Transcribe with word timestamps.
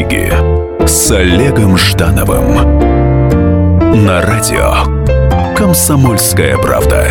книги 0.00 0.32
с 0.86 1.10
Олегом 1.10 1.76
Ждановым 1.76 2.54
на 4.04 4.22
радио 4.22 5.54
«Комсомольская 5.54 6.56
правда». 6.56 7.06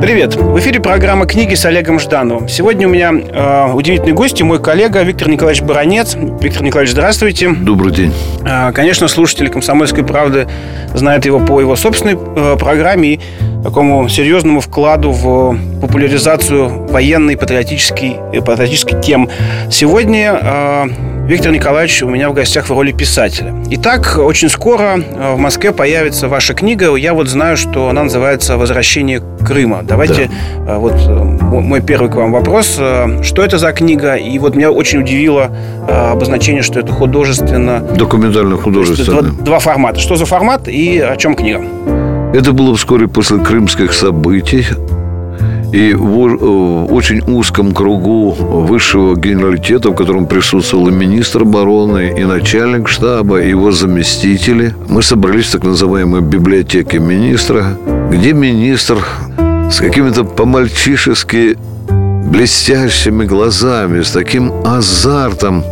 Привет! 0.00 0.36
В 0.36 0.56
эфире 0.60 0.78
программа 0.78 1.26
«Книги» 1.26 1.54
с 1.54 1.64
Олегом 1.64 1.98
Ждановым. 1.98 2.48
Сегодня 2.48 2.86
у 2.86 2.90
меня 2.90 3.12
э, 3.12 3.72
удивительный 3.72 4.12
гость 4.12 4.40
и 4.40 4.44
мой 4.44 4.62
коллега 4.62 5.02
Виктор 5.02 5.28
Николаевич 5.28 5.64
Баранец. 5.64 6.14
Виктор 6.14 6.62
Николаевич, 6.62 6.92
здравствуйте. 6.92 7.48
Добрый 7.50 7.92
день. 7.92 8.14
Э, 8.44 8.70
конечно, 8.72 9.08
слушатели 9.08 9.48
«Комсомольской 9.48 10.04
правды» 10.04 10.46
знают 10.94 11.24
его 11.24 11.40
по 11.40 11.60
его 11.60 11.74
собственной 11.74 12.14
э, 12.14 12.56
программе 12.56 13.14
и 13.14 13.20
такому 13.66 14.08
серьезному 14.08 14.60
вкладу 14.60 15.10
в 15.10 15.58
популяризацию 15.80 16.86
военной 16.86 17.36
патриотической, 17.36 18.16
э, 18.32 18.40
патриотической 18.40 19.02
тем. 19.02 19.28
Сегодня 19.72 20.38
э, 20.40 20.84
Виктор 21.26 21.50
Николаевич 21.50 22.00
у 22.04 22.08
меня 22.08 22.30
в 22.30 22.32
гостях 22.32 22.68
в 22.68 22.70
роли 22.70 22.92
писателя. 22.92 23.52
Итак, 23.72 24.18
очень 24.18 24.50
скоро 24.50 25.00
э, 25.00 25.34
в 25.34 25.38
Москве 25.38 25.72
появится 25.72 26.28
ваша 26.28 26.54
книга. 26.54 26.94
Я 26.94 27.12
вот 27.12 27.26
знаю, 27.26 27.56
что 27.56 27.88
она 27.88 28.04
называется 28.04 28.56
«Возвращение 28.56 29.20
Крыма». 29.44 29.80
Давайте 29.82 30.30
да. 30.64 30.78
вот 30.78 30.94
мой 31.40 31.80
первый 31.80 32.08
к 32.08 32.14
вам 32.14 32.30
вопрос. 32.30 32.80
Что 33.22 33.42
это 33.42 33.58
за 33.58 33.72
книга? 33.72 34.14
И 34.14 34.38
вот 34.38 34.54
меня 34.54 34.70
очень 34.70 35.00
удивило 35.00 35.50
обозначение, 35.88 36.62
что 36.62 36.78
это 36.78 36.92
художественно... 36.92 37.80
Документально-художественно. 37.80 39.22
Два, 39.22 39.44
два 39.44 39.58
формата. 39.58 39.98
Что 39.98 40.14
за 40.14 40.24
формат 40.24 40.68
и 40.68 41.00
о 41.00 41.16
чем 41.16 41.34
книга? 41.34 41.64
Это 42.36 42.52
было 42.52 42.76
вскоре 42.76 43.08
после 43.08 43.38
крымских 43.38 43.94
событий. 43.94 44.66
И 45.72 45.94
в 45.94 46.92
очень 46.92 47.22
узком 47.26 47.72
кругу 47.72 48.30
высшего 48.30 49.16
генералитета, 49.16 49.88
в 49.88 49.94
котором 49.94 50.26
присутствовал 50.26 50.88
и 50.88 50.92
министр 50.92 51.42
обороны, 51.42 52.14
и 52.14 52.24
начальник 52.24 52.88
штаба, 52.88 53.40
и 53.40 53.48
его 53.48 53.72
заместители, 53.72 54.74
мы 54.86 55.02
собрались 55.02 55.46
в 55.46 55.52
так 55.52 55.64
называемой 55.64 56.20
библиотеке 56.20 56.98
министра, 56.98 57.78
где 58.10 58.34
министр 58.34 58.98
с 59.72 59.80
какими-то 59.80 60.24
по-мальчишески 60.24 61.56
блестящими 62.26 63.24
глазами, 63.24 64.02
с 64.02 64.10
таким 64.10 64.52
азартом 64.62 65.64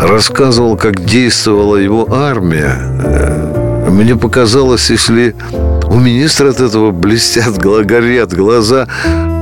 рассказывал, 0.00 0.76
как 0.76 1.04
действовала 1.04 1.76
его 1.76 2.08
армия. 2.12 2.76
Мне 3.88 4.16
показалось, 4.16 4.90
если 4.90 5.36
у 5.92 5.98
министра 5.98 6.48
от 6.50 6.60
этого 6.60 6.90
блестят, 6.90 7.58
горят 7.58 8.32
глаза, 8.32 8.88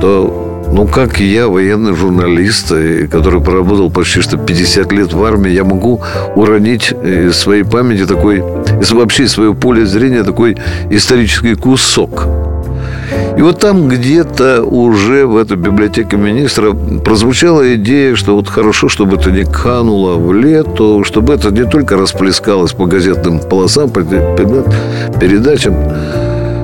то 0.01 0.69
ну, 0.73 0.85
как 0.87 1.19
я, 1.19 1.47
военный 1.47 1.95
журналист, 1.95 2.73
который 3.11 3.41
проработал 3.41 3.89
почти 3.89 4.21
что 4.21 4.37
50 4.37 4.91
лет 4.91 5.13
в 5.13 5.23
армии, 5.23 5.51
я 5.51 5.63
могу 5.63 6.01
уронить 6.35 6.93
из 7.03 7.37
своей 7.37 7.63
памяти 7.63 8.05
такой, 8.05 8.39
из 8.81 8.91
вообще 8.91 9.27
своего 9.27 9.53
поля 9.53 9.85
зрения 9.85 10.23
такой 10.23 10.57
исторический 10.89 11.55
кусок. 11.55 12.27
И 13.37 13.41
вот 13.41 13.59
там 13.59 13.87
где-то 13.87 14.63
уже 14.63 15.25
в 15.25 15.37
этой 15.37 15.57
библиотеке 15.57 16.17
министра 16.17 16.71
прозвучала 16.71 17.75
идея, 17.75 18.15
что 18.15 18.35
вот 18.35 18.47
хорошо, 18.47 18.87
чтобы 18.89 19.17
это 19.17 19.31
не 19.31 19.43
кануло 19.43 20.17
в 20.17 20.33
лету, 20.33 21.03
чтобы 21.05 21.33
это 21.33 21.49
не 21.49 21.65
только 21.65 21.97
расплескалось 21.97 22.73
по 22.73 22.85
газетным 22.85 23.39
полосам, 23.39 23.89
по 23.89 24.01
передачам, 24.03 25.75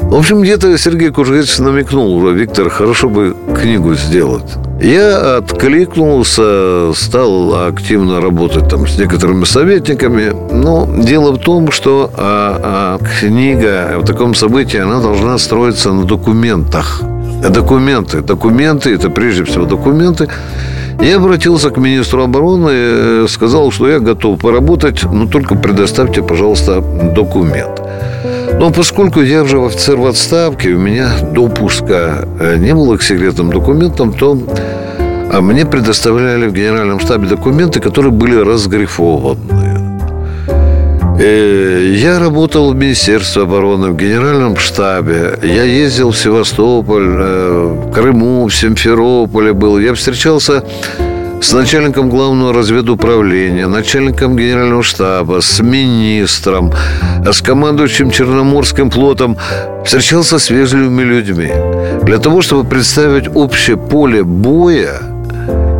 в 0.09 0.15
общем, 0.15 0.41
где-то 0.41 0.77
Сергей 0.77 1.09
Кужевич 1.09 1.57
намекнул 1.59 2.25
Виктор, 2.29 2.69
хорошо 2.69 3.09
бы 3.09 3.35
книгу 3.61 3.93
сделать. 3.95 4.55
Я 4.81 5.37
откликнулся, 5.37 6.93
стал 6.95 7.67
активно 7.67 8.21
работать 8.21 8.69
там 8.69 8.87
с 8.87 8.97
некоторыми 8.97 9.43
советниками. 9.43 10.33
Но 10.51 10.87
дело 11.03 11.31
в 11.31 11.39
том, 11.39 11.71
что 11.71 12.09
а, 12.15 12.97
а, 12.99 13.19
книга 13.19 13.97
в 13.99 14.05
таком 14.05 14.33
событии, 14.33 14.79
она 14.79 15.01
должна 15.01 15.37
строиться 15.37 15.91
на 15.91 16.05
документах. 16.05 17.01
Документы. 17.49 18.21
Документы, 18.21 18.93
это 18.93 19.09
прежде 19.09 19.43
всего 19.43 19.65
документы. 19.65 20.29
Я 21.01 21.17
обратился 21.17 21.69
к 21.69 21.77
министру 21.77 22.23
обороны, 22.23 22.71
э, 22.71 23.25
сказал, 23.29 23.71
что 23.71 23.87
я 23.87 23.99
готов 23.99 24.39
поработать, 24.39 25.03
но 25.03 25.27
только 25.27 25.55
предоставьте, 25.55 26.23
пожалуйста, 26.23 26.81
документ. 27.15 27.81
Но 28.59 28.71
поскольку 28.71 29.21
я 29.21 29.43
уже 29.43 29.63
офицер 29.63 29.97
в 29.97 30.07
отставке, 30.07 30.69
у 30.69 30.79
меня 30.79 31.09
допуска 31.31 32.27
э, 32.39 32.57
не 32.57 32.73
было 32.73 32.97
к 32.97 33.03
секретным 33.03 33.51
документам, 33.51 34.13
то 34.13 34.37
а 35.31 35.41
мне 35.41 35.65
предоставляли 35.65 36.47
в 36.47 36.53
генеральном 36.53 36.99
штабе 36.99 37.27
документы, 37.27 37.79
которые 37.79 38.11
были 38.11 38.35
разгрифованы. 38.35 39.67
Э, 41.19 41.93
я 41.95 42.19
работал 42.19 42.71
в 42.71 42.75
Министерстве 42.75 43.43
обороны, 43.43 43.89
в 43.89 43.97
Генеральном 43.97 44.55
штабе. 44.57 45.37
Я 45.43 45.63
ездил 45.63 46.11
в 46.11 46.17
Севастополь, 46.17 47.07
э, 47.07 47.83
в 47.85 47.91
Крыму, 47.91 48.47
в 48.47 48.55
Симферополе 48.55 49.53
был. 49.53 49.79
Я 49.79 49.93
встречался 49.93 50.63
с 51.41 51.53
начальником 51.53 52.09
главного 52.09 52.53
разведуправления, 52.53 53.67
начальником 53.67 54.35
генерального 54.35 54.83
штаба, 54.83 55.41
с 55.41 55.59
министром, 55.59 56.73
с 57.25 57.41
командующим 57.41 58.11
Черноморским 58.11 58.89
флотом, 58.89 59.37
встречался 59.85 60.39
с 60.39 60.49
вежливыми 60.49 61.03
людьми. 61.03 61.51
Для 62.03 62.17
того, 62.17 62.41
чтобы 62.41 62.67
представить 62.67 63.29
общее 63.35 63.77
поле 63.77 64.23
боя 64.23 65.01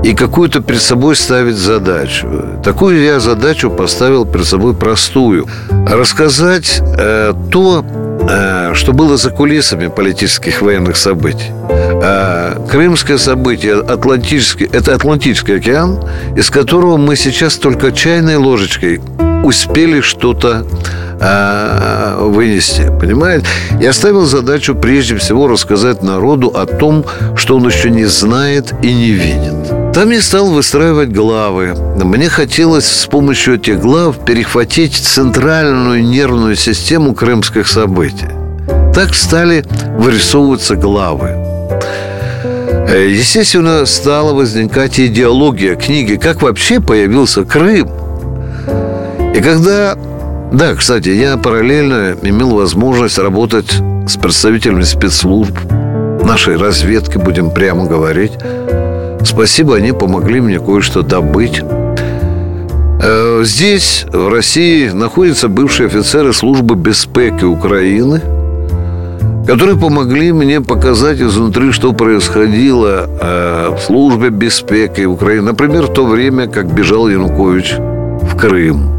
и 0.03 0.13
какую-то 0.13 0.61
перед 0.61 0.81
собой 0.81 1.15
ставить 1.15 1.55
задачу. 1.55 2.27
Такую 2.63 3.01
я 3.01 3.19
задачу 3.19 3.69
поставил 3.69 4.25
перед 4.25 4.45
собой 4.45 4.73
простую. 4.73 5.47
Рассказать 5.87 6.81
э, 6.97 7.33
то, 7.51 7.83
э, 8.29 8.73
что 8.73 8.93
было 8.93 9.17
за 9.17 9.31
кулисами 9.31 9.87
политических 9.87 10.61
военных 10.61 10.95
событий. 10.95 11.51
А, 12.09 12.65
крымское 12.69 13.17
событие, 13.17 13.81
Атлантический, 13.81 14.69
это 14.71 14.95
Атлантический 14.95 15.57
океан, 15.57 15.99
из 16.37 16.49
которого 16.49 16.95
мы 16.95 17.17
сейчас 17.17 17.55
только 17.55 17.91
чайной 17.91 18.37
ложечкой 18.37 19.01
успели 19.43 19.99
что-то 19.99 20.65
а, 21.19 22.17
вынести, 22.21 22.89
понимаете? 23.01 23.45
Я 23.81 23.91
ставил 23.91 24.25
задачу 24.25 24.73
прежде 24.73 25.17
всего 25.17 25.49
рассказать 25.49 26.01
народу 26.01 26.47
о 26.47 26.65
том, 26.65 27.03
что 27.35 27.57
он 27.57 27.67
еще 27.67 27.89
не 27.89 28.05
знает 28.05 28.73
и 28.81 28.93
не 28.93 29.11
видит. 29.11 29.93
Там 29.93 30.09
я 30.11 30.21
стал 30.21 30.47
выстраивать 30.47 31.09
главы. 31.09 31.75
Мне 32.01 32.29
хотелось 32.29 32.85
с 32.85 33.05
помощью 33.07 33.55
этих 33.55 33.81
глав 33.81 34.23
перехватить 34.23 34.95
центральную 34.95 36.05
нервную 36.05 36.55
систему 36.55 37.13
крымских 37.13 37.67
событий. 37.67 38.29
Так 38.95 39.13
стали 39.13 39.65
вырисовываться 39.97 40.77
главы. 40.77 41.56
Э, 41.69 43.07
естественно, 43.09 43.85
стала 43.85 44.33
возникать 44.33 44.99
идеология 44.99 45.75
книги, 45.75 46.15
как 46.15 46.41
вообще 46.41 46.79
появился 46.79 47.43
Крым. 47.43 47.89
И 49.35 49.41
когда... 49.41 49.97
Да, 50.53 50.73
кстати, 50.75 51.09
я 51.09 51.35
параллельно 51.35 52.15
имел 52.21 52.55
возможность 52.55 53.17
работать 53.17 53.69
с 54.07 54.15
представителями 54.15 54.83
спецслужб, 54.83 55.57
нашей 56.23 56.55
разведки, 56.55 57.17
будем 57.17 57.51
прямо 57.51 57.85
говорить. 57.85 58.31
Спасибо, 59.25 59.75
они 59.75 59.91
помогли 59.91 60.39
мне 60.39 60.59
кое-что 60.59 61.01
добыть. 61.01 61.61
Э, 63.03 63.41
здесь, 63.43 64.05
в 64.11 64.29
России, 64.29 64.87
находятся 64.89 65.49
бывшие 65.49 65.87
офицеры 65.87 66.31
службы 66.31 66.75
безпеки 66.75 67.43
Украины– 67.43 68.21
которые 69.47 69.77
помогли 69.77 70.33
мне 70.33 70.59
показать 70.59 71.21
изнутри, 71.21 71.71
что 71.71 71.93
происходило 71.93 73.09
э, 73.21 73.75
в 73.77 73.79
службе 73.79 74.29
безпеки 74.29 75.05
Украины. 75.05 75.43
Например, 75.43 75.83
в 75.83 75.93
то 75.93 76.05
время, 76.05 76.47
как 76.47 76.65
бежал 76.65 77.07
Янукович 77.07 77.75
в 78.23 78.35
Крым. 78.37 78.91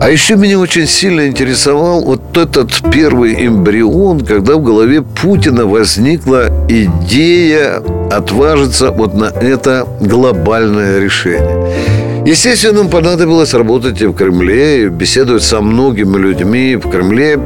А 0.00 0.10
еще 0.10 0.36
меня 0.36 0.58
очень 0.58 0.86
сильно 0.86 1.28
интересовал 1.28 2.02
вот 2.02 2.36
этот 2.36 2.72
первый 2.90 3.46
эмбрион, 3.46 4.20
когда 4.20 4.56
в 4.56 4.62
голове 4.62 5.02
Путина 5.02 5.66
возникла 5.66 6.48
идея 6.68 7.82
отважиться 8.10 8.90
вот 8.90 9.14
на 9.14 9.26
это 9.26 9.86
глобальное 10.00 10.98
решение. 11.00 12.24
Естественно, 12.26 12.82
нам 12.82 12.88
понадобилось 12.88 13.52
работать 13.52 14.00
и 14.00 14.06
в 14.06 14.14
Кремле, 14.14 14.84
и 14.84 14.88
беседовать 14.88 15.42
со 15.42 15.60
многими 15.60 16.16
людьми 16.16 16.76
в 16.76 16.88
Кремле. 16.88 17.38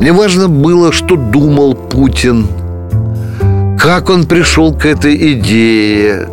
Мне 0.00 0.12
важно 0.12 0.48
было, 0.48 0.92
что 0.92 1.16
думал 1.16 1.74
Путин, 1.74 2.46
как 3.78 4.10
он 4.10 4.26
пришел 4.26 4.72
к 4.72 4.86
этой 4.86 5.32
идее, 5.32 6.28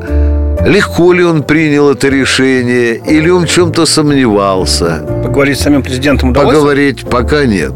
легко 0.65 1.13
ли 1.13 1.23
он 1.23 1.41
принял 1.41 1.89
это 1.89 2.09
решение, 2.09 2.95
или 2.95 3.29
он 3.29 3.45
в 3.45 3.49
чем-то 3.49 3.85
сомневался. 3.85 5.03
Поговорить 5.23 5.59
с 5.59 5.63
самим 5.63 5.81
президентом 5.81 6.29
удалось? 6.29 6.53
Поговорить 6.53 7.09
пока 7.09 7.45
нет. 7.45 7.73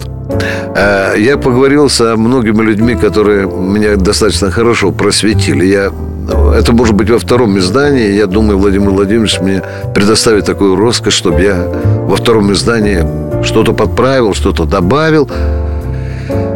Э, 0.76 1.16
я 1.18 1.38
поговорил 1.38 1.90
со 1.90 2.16
многими 2.18 2.62
людьми, 2.62 2.96
которые 2.96 3.48
меня 3.48 3.96
достаточно 3.96 4.52
хорошо 4.52 4.92
просветили. 4.92 5.66
Я 5.66 5.92
это 6.56 6.72
может 6.74 6.94
быть 6.94 7.10
во 7.10 7.18
втором 7.18 7.58
издании. 7.58 8.14
Я 8.14 8.28
думаю, 8.28 8.60
Владимир 8.60 8.92
Владимирович 8.92 9.40
мне 9.40 9.64
предоставит 9.96 10.46
такую 10.46 10.76
роскошь, 10.76 11.14
чтобы 11.14 11.42
я 11.42 11.56
во 12.08 12.16
втором 12.16 12.52
издании 12.54 13.04
что-то 13.44 13.74
подправил, 13.74 14.34
что-то 14.34 14.66
добавил. 14.66 15.28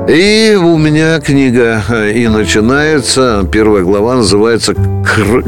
И 0.08 0.60
у 0.62 0.78
меня 0.78 1.22
книга 1.22 1.82
э, 1.88 2.12
и 2.12 2.28
начинается, 2.28 3.48
первая 3.50 3.84
глава 3.84 4.16
называется 4.16 4.76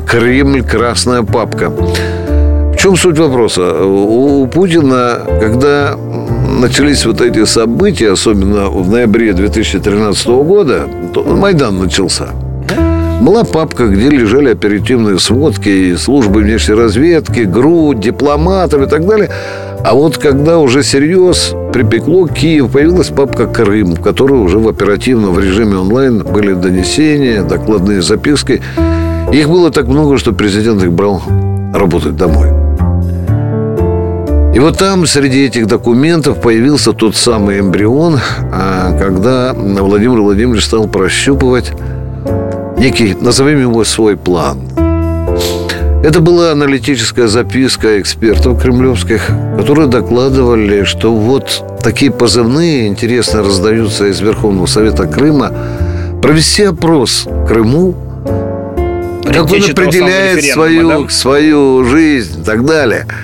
«Кремль. 0.08 0.64
Красная 0.64 1.24
папка». 1.24 1.70
В 1.70 2.78
чем 2.78 2.96
суть 2.96 3.20
вопроса? 3.20 3.84
У 3.84 4.48
Путина, 4.48 5.20
когда 5.42 5.98
начались 6.58 7.06
вот 7.06 7.20
эти 7.20 7.44
события, 7.44 8.14
особенно 8.14 8.70
в 8.70 8.90
ноябре 8.90 9.34
2013 9.34 10.28
года, 10.28 10.88
Майдан 11.26 11.78
начался. 11.80 12.30
Была 13.22 13.44
папка, 13.44 13.88
где 13.88 14.10
лежали 14.10 14.52
оперативные 14.52 15.20
сводки 15.20 15.96
службы 15.96 16.42
внешней 16.42 16.76
разведки, 16.76 17.42
ГРУ, 17.42 17.94
дипломатов 17.94 18.84
и 18.84 18.86
так 18.86 19.06
далее. 19.06 19.30
А 19.84 19.94
вот 19.96 20.18
когда 20.18 20.60
уже 20.60 20.82
серьез 20.82 21.54
припекло 21.76 22.26
Киев, 22.26 22.72
появилась 22.72 23.10
папка 23.10 23.48
«Крым», 23.48 23.96
в 23.96 24.02
которой 24.02 24.40
уже 24.40 24.60
в 24.60 24.70
оперативном 24.70 25.34
в 25.34 25.40
режиме 25.42 25.76
онлайн 25.76 26.24
были 26.24 26.54
донесения, 26.54 27.44
докладные 27.44 28.02
записки. 28.02 28.62
Их 29.34 29.50
было 29.50 29.72
так 29.72 29.86
много, 29.88 30.18
что 30.18 30.32
президент 30.32 30.82
их 30.82 30.94
брал 30.94 31.22
работать 31.74 32.16
домой. 32.16 32.48
И 34.56 34.60
вот 34.60 34.78
там 34.78 35.06
среди 35.06 35.48
этих 35.48 35.68
документов 35.68 36.40
появился 36.40 36.94
тот 36.94 37.18
самый 37.18 37.60
эмбрион, 37.60 38.20
а, 38.54 38.98
когда 38.98 39.54
Владимир 39.54 40.22
Владимирович 40.22 40.64
стал 40.64 40.88
прощупывать 40.88 41.74
некий, 42.78 43.18
назовем 43.20 43.60
его 43.60 43.84
свой 43.84 44.16
план. 44.16 44.85
Это 46.06 46.20
была 46.20 46.52
аналитическая 46.52 47.26
записка 47.28 48.00
экспертов 48.00 48.62
кремлевских, 48.62 49.28
которые 49.58 49.88
докладывали, 49.88 50.84
что 50.84 51.12
вот 51.16 51.80
такие 51.82 52.12
позывные 52.12 52.86
интересно 52.86 53.42
раздаются 53.42 54.06
из 54.06 54.20
Верховного 54.20 54.68
Совета 54.68 55.08
Крыма. 55.08 55.52
Провести 56.22 56.62
опрос 56.62 57.28
Крыму, 57.48 57.96
как 59.24 59.52
он 59.52 59.64
определяет 59.64 60.46
свою, 60.46 61.06
да? 61.06 61.10
свою 61.10 61.84
жизнь 61.86 62.42
и 62.42 62.44
так 62.44 62.64
далее– 62.64 63.08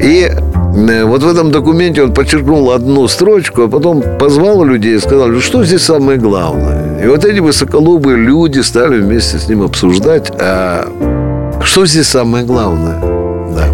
и 0.00 0.30
э, 0.30 1.04
вот 1.04 1.22
в 1.22 1.28
этом 1.28 1.50
документе 1.50 2.02
он 2.02 2.14
подчеркнул 2.14 2.70
одну 2.70 3.06
строчку, 3.06 3.64
а 3.64 3.68
потом 3.68 4.02
позвал 4.18 4.64
людей 4.64 4.96
и 4.96 4.98
сказал, 4.98 5.28
«Ну 5.28 5.40
что 5.40 5.62
здесь 5.62 5.82
самое 5.82 6.18
главное. 6.18 7.04
И 7.04 7.06
вот 7.06 7.24
эти 7.26 7.40
высоколобые 7.40 8.16
люди 8.16 8.60
стали 8.60 8.98
вместе 8.98 9.38
с 9.38 9.48
ним 9.48 9.62
обсуждать, 9.62 10.32
а 10.40 10.88
что 11.64 11.86
здесь 11.86 12.08
самое 12.08 12.44
главное. 12.44 13.00
Да. 13.54 13.68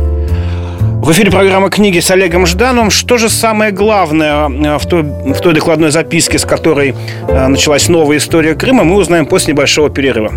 В 1.03 1.13
эфире 1.13 1.31
программа 1.31 1.71
«Книги» 1.71 2.01
с 2.01 2.11
Олегом 2.11 2.47
Ждановым. 2.47 2.91
Что 2.91 3.17
же 3.17 3.29
самое 3.29 3.71
главное 3.71 4.49
э, 4.49 4.79
в 4.79 4.87
той, 4.87 5.03
в 5.03 5.41
той 5.41 5.55
докладной 5.55 5.91
записке, 5.91 6.39
с 6.39 6.45
которой 6.45 6.95
э, 7.29 7.47
началась 7.47 7.89
новая 7.89 8.17
история 8.17 8.55
Крыма, 8.55 8.83
мы 8.83 8.97
узнаем 8.97 9.27
после 9.27 9.53
небольшого 9.53 9.89
перерыва. 9.89 10.33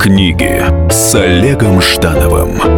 Книги 0.00 0.62
с 0.90 1.14
Олегом 1.14 1.80
Ждановым. 1.80 2.77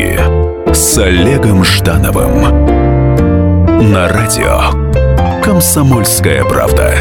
Книги 0.00 0.18
с 0.72 0.96
Олегом 0.96 1.62
Ждановым 1.62 2.40
на 3.92 4.08
радио 4.08 5.42
Комсомольская 5.42 6.42
правда. 6.42 6.94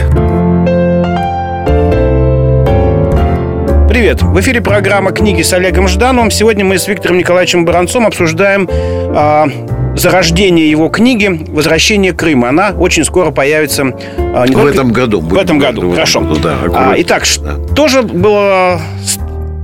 Привет! 3.87 4.21
В 4.21 4.37
эфире 4.41 4.59
программа 4.59 5.13
«Книги 5.13 5.43
с 5.43 5.53
Олегом 5.53 5.87
Ждановым». 5.87 6.29
Сегодня 6.29 6.65
мы 6.65 6.77
с 6.77 6.89
Виктором 6.89 7.17
Николаевичем 7.17 7.63
Баранцом 7.63 8.05
обсуждаем 8.05 8.67
а, 8.69 9.47
зарождение 9.95 10.69
его 10.69 10.89
книги 10.89 11.45
«Возвращение 11.47 12.11
Крыма». 12.11 12.49
Она 12.49 12.71
очень 12.77 13.05
скоро 13.05 13.31
появится. 13.31 13.93
А, 14.17 14.45
в 14.45 14.51
только... 14.51 14.67
этом 14.67 14.91
году. 14.91 15.21
В 15.21 15.37
этом 15.37 15.57
году, 15.57 15.91
хорошо. 15.91 16.19
Году, 16.19 16.39
да, 16.41 16.57
а, 16.73 16.95
итак, 16.97 17.23
да. 17.41 17.55
что 17.71 17.87
же 17.87 18.01
было 18.01 18.81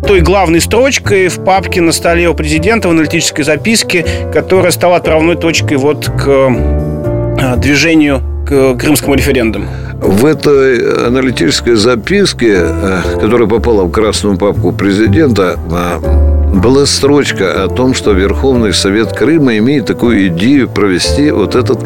той 0.05 0.21
главной 0.21 0.61
строчкой 0.61 1.29
в 1.29 1.43
папке 1.43 1.81
на 1.81 1.91
столе 1.91 2.29
у 2.29 2.35
президента 2.35 2.87
в 2.87 2.91
аналитической 2.91 3.43
записке, 3.43 4.05
которая 4.31 4.71
стала 4.71 4.97
отправной 4.97 5.35
точкой 5.35 5.77
вот 5.77 6.05
к 6.05 6.27
э, 6.27 7.55
движению 7.57 8.21
к 8.47 8.75
крымскому 8.75 9.15
референдуму. 9.15 9.65
В 10.01 10.25
этой 10.25 11.07
аналитической 11.07 11.75
записке, 11.75 12.53
э, 12.55 13.01
которая 13.19 13.47
попала 13.47 13.83
в 13.83 13.91
красную 13.91 14.37
папку 14.37 14.71
президента, 14.71 15.57
э, 15.71 16.25
была 16.55 16.85
строчка 16.85 17.63
о 17.63 17.67
том, 17.67 17.95
что 17.95 18.11
Верховный 18.11 18.73
Совет 18.73 19.11
Крыма 19.11 19.57
имеет 19.57 19.87
такую 19.87 20.27
идею 20.27 20.69
провести 20.69 21.31
вот 21.31 21.55
этот 21.55 21.79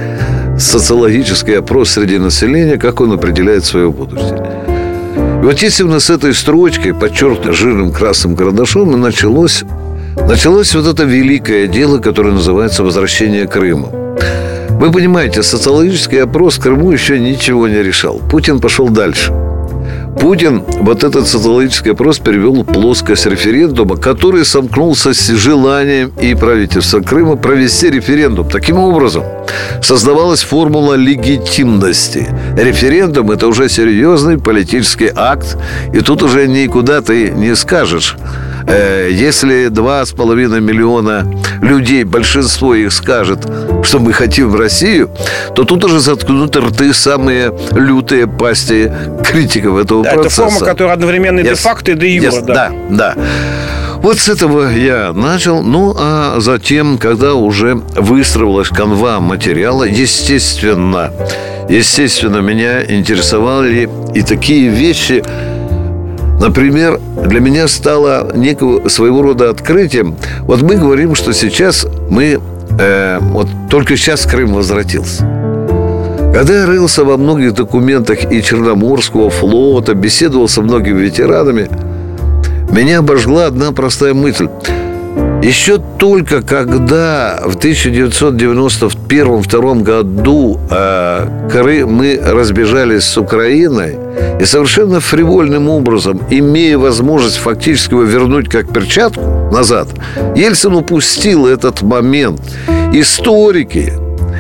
социологический 0.59 1.57
опрос 1.57 1.91
среди 1.91 2.17
населения, 2.17 2.77
как 2.77 2.99
он 2.99 3.13
определяет 3.13 3.63
свое 3.63 3.89
будущее. 3.89 4.68
И 5.41 5.45
вот 5.45 5.59
если 5.59 5.83
нас 5.83 6.05
с 6.05 6.09
этой 6.09 6.33
строчкой, 6.33 6.93
подчеркнуто 6.93 7.53
жирным 7.53 7.91
красным 7.91 8.35
карандашом, 8.35 8.93
и 8.93 8.97
началось, 8.97 9.63
началось 10.27 10.75
вот 10.75 10.85
это 10.85 11.03
великое 11.03 11.67
дело, 11.67 11.99
которое 11.99 12.33
называется 12.33 12.83
«Возвращение 12.83 13.47
Крыма». 13.47 13.89
Вы 14.69 14.91
понимаете, 14.91 15.43
социологический 15.43 16.23
опрос 16.23 16.57
Крыму 16.57 16.91
еще 16.91 17.19
ничего 17.19 17.67
не 17.67 17.81
решал. 17.81 18.19
Путин 18.19 18.59
пошел 18.59 18.89
дальше– 18.89 19.33
Путин 20.19 20.63
вот 20.81 21.03
этот 21.03 21.27
социологический 21.27 21.93
опрос 21.93 22.19
перевел 22.19 22.63
в 22.63 22.65
плоскость 22.65 23.25
референдума, 23.25 23.95
который 23.95 24.43
сомкнулся 24.43 25.13
с 25.13 25.27
желанием 25.27 26.11
и 26.21 26.35
правительства 26.35 26.99
Крыма 26.99 27.37
провести 27.37 27.89
референдум. 27.89 28.49
Таким 28.49 28.79
образом, 28.79 29.23
создавалась 29.81 30.41
формула 30.41 30.95
легитимности. 30.95 32.27
Референдум– 32.57 33.31
это 33.31 33.47
уже 33.47 33.69
серьезный 33.69 34.37
политический 34.37 35.11
акт, 35.15 35.57
и 35.93 36.01
тут 36.01 36.21
уже 36.21 36.47
никуда 36.47 37.01
ты 37.01 37.31
не 37.31 37.55
скажешь– 37.55 38.17
если 38.69 39.67
два 39.67 40.05
с 40.05 40.11
половиной 40.11 40.61
миллиона 40.61 41.31
людей, 41.61 42.03
большинство 42.03 42.75
их 42.75 42.93
скажет, 42.93 43.39
что 43.83 43.99
мы 43.99 44.13
хотим 44.13 44.49
в 44.49 44.55
Россию, 44.55 45.09
то 45.55 45.63
тут 45.63 45.83
уже 45.85 45.99
заткнут 45.99 46.55
рты 46.55 46.93
самые 46.93 47.51
лютые 47.71 48.27
пасти 48.27 48.91
критиков 49.23 49.77
этого 49.77 50.03
да, 50.03 50.13
процесса. 50.13 50.43
Это 50.43 50.51
форма, 50.51 50.65
которая 50.65 50.93
одновременно 50.93 51.39
yes. 51.39 51.49
де-факто 51.49 51.91
и 51.91 51.95
де-юра. 51.95 52.27
Yes. 52.27 52.45
Да. 52.45 52.53
да, 52.53 52.71
да. 52.89 53.15
Вот 54.01 54.17
с 54.17 54.29
этого 54.29 54.69
я 54.69 55.11
начал. 55.13 55.61
Ну, 55.61 55.93
а 55.97 56.39
затем, 56.39 56.97
когда 56.97 57.33
уже 57.33 57.75
выстроилась 57.95 58.69
канва 58.69 59.19
материала, 59.19 59.83
естественно, 59.83 61.11
естественно, 61.67 62.37
меня 62.37 62.83
интересовали 62.83 63.89
и 64.13 64.21
такие 64.21 64.69
вещи, 64.69 65.21
Например, 66.39 67.01
для 67.29 67.39
меня 67.39 67.67
стало 67.67 68.35
некого 68.35 68.89
своего 68.89 69.21
рода 69.21 69.51
открытием. 69.51 70.15
Вот 70.41 70.63
мы 70.63 70.75
говорим, 70.75 71.13
что 71.13 71.31
сейчас 71.31 71.85
мы, 72.09 72.41
э, 72.79 73.19
вот 73.21 73.47
только 73.69 73.95
сейчас 73.95 74.25
Крым 74.25 74.53
возвратился. 74.53 75.23
Когда 76.33 76.61
я 76.61 76.65
рылся 76.65 77.03
во 77.03 77.17
многих 77.17 77.53
документах 77.53 78.31
и 78.31 78.41
Черноморского 78.41 79.29
флота, 79.29 79.93
беседовал 79.93 80.47
со 80.47 80.61
многими 80.61 80.99
ветеранами, 80.99 81.69
меня 82.71 82.99
обожгла 82.99 83.45
одна 83.45 83.71
простая 83.71 84.13
мысль– 84.13 84.47
еще 85.41 85.81
только 85.97 86.41
когда 86.41 87.41
в 87.45 87.55
1991-1992 87.55 89.83
году 89.83 90.59
э, 90.69 91.85
мы 91.85 92.19
разбежались 92.21 93.05
с 93.05 93.17
Украиной, 93.17 93.97
и 94.39 94.45
совершенно 94.45 94.99
фривольным 94.99 95.69
образом, 95.69 96.21
имея 96.29 96.77
возможность 96.77 97.37
фактически 97.37 97.93
его 97.93 98.03
вернуть 98.03 98.49
как 98.49 98.73
перчатку 98.73 99.49
назад, 99.51 99.87
Ельцин 100.35 100.75
упустил 100.75 101.47
этот 101.47 101.81
момент. 101.81 102.41
Историки 102.93 103.93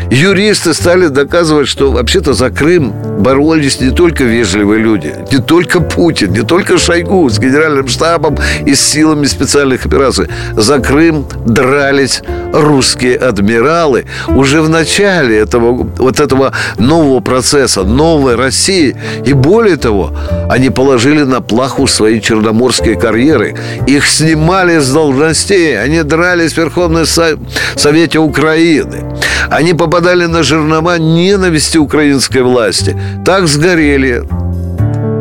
юристы 0.09 0.73
стали 0.73 1.07
доказывать, 1.07 1.67
что 1.67 1.91
вообще-то 1.91 2.33
за 2.33 2.49
Крым 2.49 2.93
боролись 3.19 3.79
не 3.79 3.91
только 3.91 4.23
вежливые 4.23 4.81
люди, 4.81 5.13
не 5.31 5.39
только 5.39 5.81
Путин, 5.81 6.31
не 6.31 6.41
только 6.41 6.77
Шойгу 6.77 7.29
с 7.29 7.39
генеральным 7.39 7.87
штабом 7.87 8.37
и 8.65 8.73
с 8.73 8.81
силами 8.81 9.25
специальных 9.25 9.85
операций. 9.85 10.27
За 10.55 10.79
Крым 10.79 11.25
дрались 11.45 12.21
русские 12.53 13.17
адмиралы 13.17 14.05
уже 14.27 14.61
в 14.61 14.69
начале 14.69 15.37
этого, 15.37 15.83
вот 15.97 16.19
этого 16.19 16.53
нового 16.77 17.19
процесса, 17.19 17.83
новой 17.83 18.35
России. 18.35 18.95
И 19.25 19.33
более 19.33 19.77
того, 19.77 20.11
они 20.49 20.69
положили 20.69 21.23
на 21.23 21.41
плаху 21.41 21.87
свои 21.87 22.19
черноморские 22.21 22.95
карьеры. 22.95 23.55
Их 23.87 24.07
снимали 24.07 24.79
с 24.79 24.89
должностей. 24.91 25.79
Они 25.81 26.03
дрались 26.03 26.53
в 26.53 26.57
Верховном 26.57 27.05
Совете 27.05 28.19
Украины. 28.19 29.05
Они 29.49 29.73
попадали 29.89 30.27
на 30.27 30.43
жернова 30.43 30.99
ненависти 30.99 31.77
украинской 31.77 32.41
власти. 32.43 32.95
Так 33.25 33.47
сгорели 33.47 34.23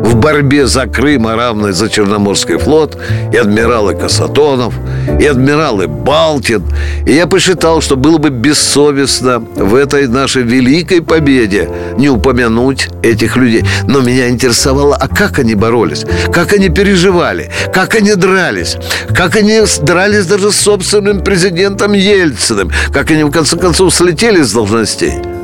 в 0.09 0.15
борьбе 0.15 0.65
за 0.65 0.87
Крым, 0.87 1.27
а 1.27 1.35
равной 1.35 1.71
за 1.71 1.87
Черноморский 1.87 2.57
флот, 2.57 2.97
и 3.31 3.37
адмиралы 3.37 3.93
Касатонов, 3.93 4.73
и 5.19 5.25
адмиралы 5.25 5.87
Балтин. 5.87 6.63
И 7.05 7.13
я 7.13 7.27
посчитал, 7.27 7.81
что 7.81 7.95
было 7.95 8.17
бы 8.17 8.29
бессовестно 8.29 9.39
в 9.39 9.75
этой 9.75 10.07
нашей 10.07 10.41
великой 10.43 11.01
победе 11.01 11.69
не 11.97 12.09
упомянуть 12.09 12.89
этих 13.03 13.37
людей. 13.37 13.63
Но 13.87 14.01
меня 14.01 14.29
интересовало, 14.29 14.95
а 14.95 15.07
как 15.07 15.39
они 15.39 15.53
боролись, 15.55 16.05
как 16.33 16.53
они 16.53 16.69
переживали, 16.69 17.51
как 17.71 17.95
они 17.95 18.15
дрались, 18.15 18.77
как 19.15 19.35
они 19.35 19.61
дрались 19.81 20.25
даже 20.25 20.51
с 20.51 20.55
собственным 20.55 21.23
президентом 21.23 21.93
Ельциным, 21.93 22.71
как 22.91 23.11
они 23.11 23.23
в 23.23 23.31
конце 23.31 23.57
концов 23.57 23.93
слетели 23.93 24.41
с 24.41 24.51
должностей. 24.53 25.38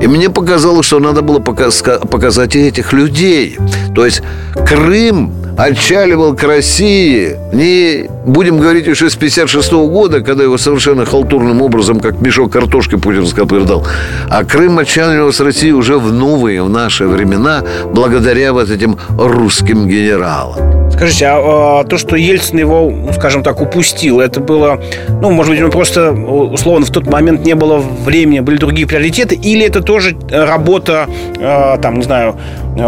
И 0.00 0.06
мне 0.06 0.30
показалось, 0.30 0.86
что 0.86 1.00
надо 1.00 1.22
было 1.22 1.40
показать 1.40 2.56
этих 2.56 2.92
людей. 2.92 3.58
То 3.94 4.04
есть 4.04 4.22
Крым 4.66 5.32
отчаливал 5.58 6.36
к 6.36 6.44
России 6.44 7.36
не, 7.52 8.08
будем 8.24 8.58
говорить, 8.58 8.86
еще 8.86 9.10
с 9.10 9.16
56 9.16 9.72
-го 9.72 9.88
года, 9.88 10.20
когда 10.20 10.44
его 10.44 10.56
совершенно 10.56 11.04
халтурным 11.04 11.60
образом, 11.62 12.00
как 12.00 12.20
мешок 12.20 12.52
картошки 12.52 12.96
Путин 12.96 13.26
скопырдал, 13.26 13.84
а 14.30 14.44
Крым 14.44 14.78
отчаливал 14.78 15.32
с 15.32 15.40
России 15.40 15.72
уже 15.72 15.98
в 15.98 16.12
новые, 16.12 16.62
в 16.62 16.70
наши 16.70 17.06
времена, 17.06 17.62
благодаря 17.92 18.52
вот 18.52 18.70
этим 18.70 18.96
русским 19.18 19.88
генералам. 19.88 20.90
Скажите, 20.92 21.26
а, 21.26 21.80
а 21.80 21.84
то, 21.84 21.98
что 21.98 22.16
Ельцин 22.16 22.58
его, 22.58 22.92
скажем 23.16 23.42
так, 23.42 23.60
упустил, 23.60 24.20
это 24.20 24.40
было, 24.40 24.80
ну, 25.20 25.30
может 25.30 25.56
быть, 25.56 25.72
просто 25.72 26.12
условно 26.12 26.86
в 26.86 26.90
тот 26.90 27.06
момент 27.06 27.44
не 27.44 27.54
было 27.54 27.78
времени, 27.78 28.40
были 28.40 28.58
другие 28.58 28.86
приоритеты, 28.86 29.34
или 29.34 29.66
это 29.66 29.80
тоже 29.80 30.16
работа, 30.30 31.06
а, 31.40 31.78
там, 31.78 31.96
не 31.96 32.02
знаю, 32.02 32.36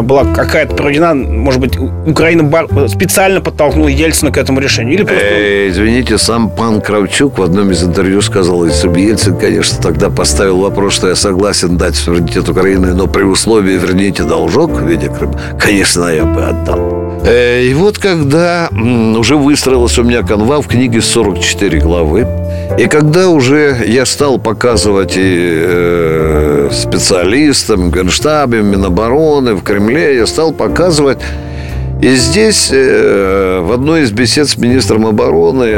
была 0.02 0.24
какая-то 0.24 0.74
проведена, 0.74 1.14
может 1.14 1.60
быть, 1.60 1.76
Украина 2.06 2.48
специально 2.88 3.40
подтолкнула 3.40 3.88
Ельцина 3.88 4.30
к 4.30 4.38
этому 4.38 4.60
решению? 4.60 4.94
Или 4.94 5.02
просто... 5.02 5.24
Э, 5.24 5.68
извините, 5.68 6.18
сам 6.18 6.50
пан 6.50 6.80
Кравчук 6.80 7.38
в 7.38 7.42
одном 7.42 7.70
из 7.70 7.82
интервью 7.82 8.22
сказал, 8.22 8.64
если 8.64 8.88
бы 8.88 9.00
Ельцин, 9.00 9.36
конечно, 9.36 9.82
тогда 9.82 10.10
поставил 10.10 10.60
вопрос, 10.60 10.94
что 10.94 11.08
я 11.08 11.16
согласен 11.16 11.76
дать 11.76 11.96
суверенитет 11.96 12.48
Украины, 12.48 12.94
но 12.94 13.06
при 13.06 13.24
условии 13.24 13.76
верните 13.76 14.22
должок 14.22 14.70
в 14.70 14.86
виде 14.86 15.08
Крыма, 15.08 15.38
конечно, 15.58 16.04
я 16.06 16.24
бы 16.24 16.42
отдал. 16.42 16.99
Э, 17.22 17.62
и 17.62 17.74
вот 17.74 17.98
когда 17.98 18.68
уже 18.70 19.36
выстроилась 19.36 19.98
у 19.98 20.04
меня 20.04 20.22
канва 20.22 20.62
в 20.62 20.68
книге 20.68 21.00
44 21.02 21.78
главы, 21.80 22.26
и 22.78 22.86
когда 22.86 23.28
уже 23.28 23.84
я 23.86 24.06
стал 24.06 24.38
показывать 24.38 25.16
и 25.16 25.20
э, 25.20 26.70
специалистам, 26.72 27.90
Генштабе, 27.90 28.62
Минобороны, 28.62 29.54
в 29.54 29.62
Кремле, 29.62 30.16
я 30.16 30.26
стал 30.26 30.52
показывать 30.52 31.18
и 32.00 32.14
здесь 32.14 32.70
э, 32.72 33.60
в 33.62 33.72
одной 33.72 34.02
из 34.02 34.12
бесед 34.12 34.48
с 34.48 34.56
министром 34.56 35.06
обороны 35.06 35.76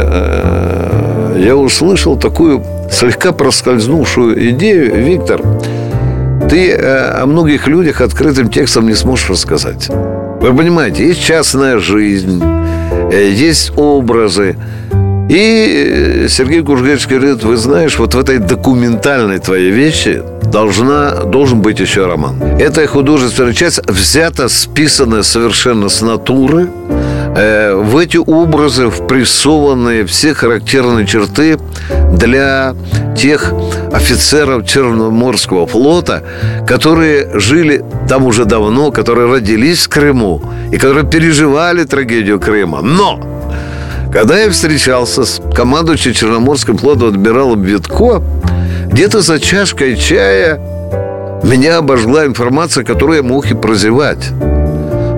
я 1.38 1.56
услышал 1.56 2.16
такую 2.16 2.62
слегка 2.90 3.32
проскользнувшую 3.32 4.50
идею. 4.50 5.02
Виктор, 5.02 5.40
ты 6.48 6.72
о 6.74 7.24
многих 7.26 7.66
людях 7.66 8.00
открытым 8.00 8.48
текстом 8.50 8.86
не 8.86 8.94
сможешь 8.94 9.30
рассказать. 9.30 9.90
Вы 10.42 10.56
понимаете, 10.56 11.06
есть 11.06 11.22
частная 11.22 11.78
жизнь, 11.78 12.42
э, 13.12 13.30
есть 13.30 13.72
образы. 13.76 14.56
И 15.28 16.26
Сергей 16.28 16.62
Кужгевич 16.62 17.06
говорит, 17.06 17.44
вы 17.44 17.56
знаешь, 17.56 17.96
вот 17.96 18.14
в 18.14 18.18
этой 18.18 18.38
документальной 18.38 19.38
твоей 19.38 19.70
вещи 19.70 20.20
должна, 20.42 21.22
должен 21.26 21.62
быть 21.62 21.78
еще 21.78 22.06
роман. 22.06 22.42
Эта 22.58 22.84
художественная 22.88 23.52
часть 23.52 23.88
взята, 23.88 24.48
списанная 24.48 25.22
совершенно 25.22 25.88
с 25.88 26.02
натуры, 26.02 26.68
э, 27.34 27.74
в 27.74 27.96
эти 27.96 28.16
образы 28.16 28.90
впрессованные 28.90 30.04
все 30.04 30.34
характерные 30.34 31.06
черты 31.06 31.58
для 32.12 32.74
тех 33.16 33.52
офицеров 33.92 34.66
Черноморского 34.66 35.66
флота, 35.66 36.22
которые 36.66 37.38
жили 37.38 37.84
там 38.08 38.26
уже 38.26 38.44
давно, 38.44 38.90
которые 38.90 39.30
родились 39.30 39.86
в 39.86 39.88
Крыму 39.88 40.42
и 40.70 40.76
которые 40.78 41.06
переживали 41.06 41.84
трагедию 41.84 42.40
Крыма. 42.40 42.80
Но 42.82 43.20
когда 44.12 44.38
я 44.38 44.50
встречался 44.50 45.24
с 45.24 45.40
командующим 45.54 46.12
Черноморским 46.12 46.76
флотом 46.76 47.08
адмиралом 47.08 47.62
Витко, 47.62 48.22
где-то 48.86 49.22
за 49.22 49.40
чашкой 49.40 49.96
чая 49.96 50.60
меня 51.42 51.78
обожгла 51.78 52.26
информация, 52.26 52.84
которую 52.84 53.16
я 53.16 53.22
мог 53.22 53.50
и 53.50 53.54
прозевать. 53.54 54.30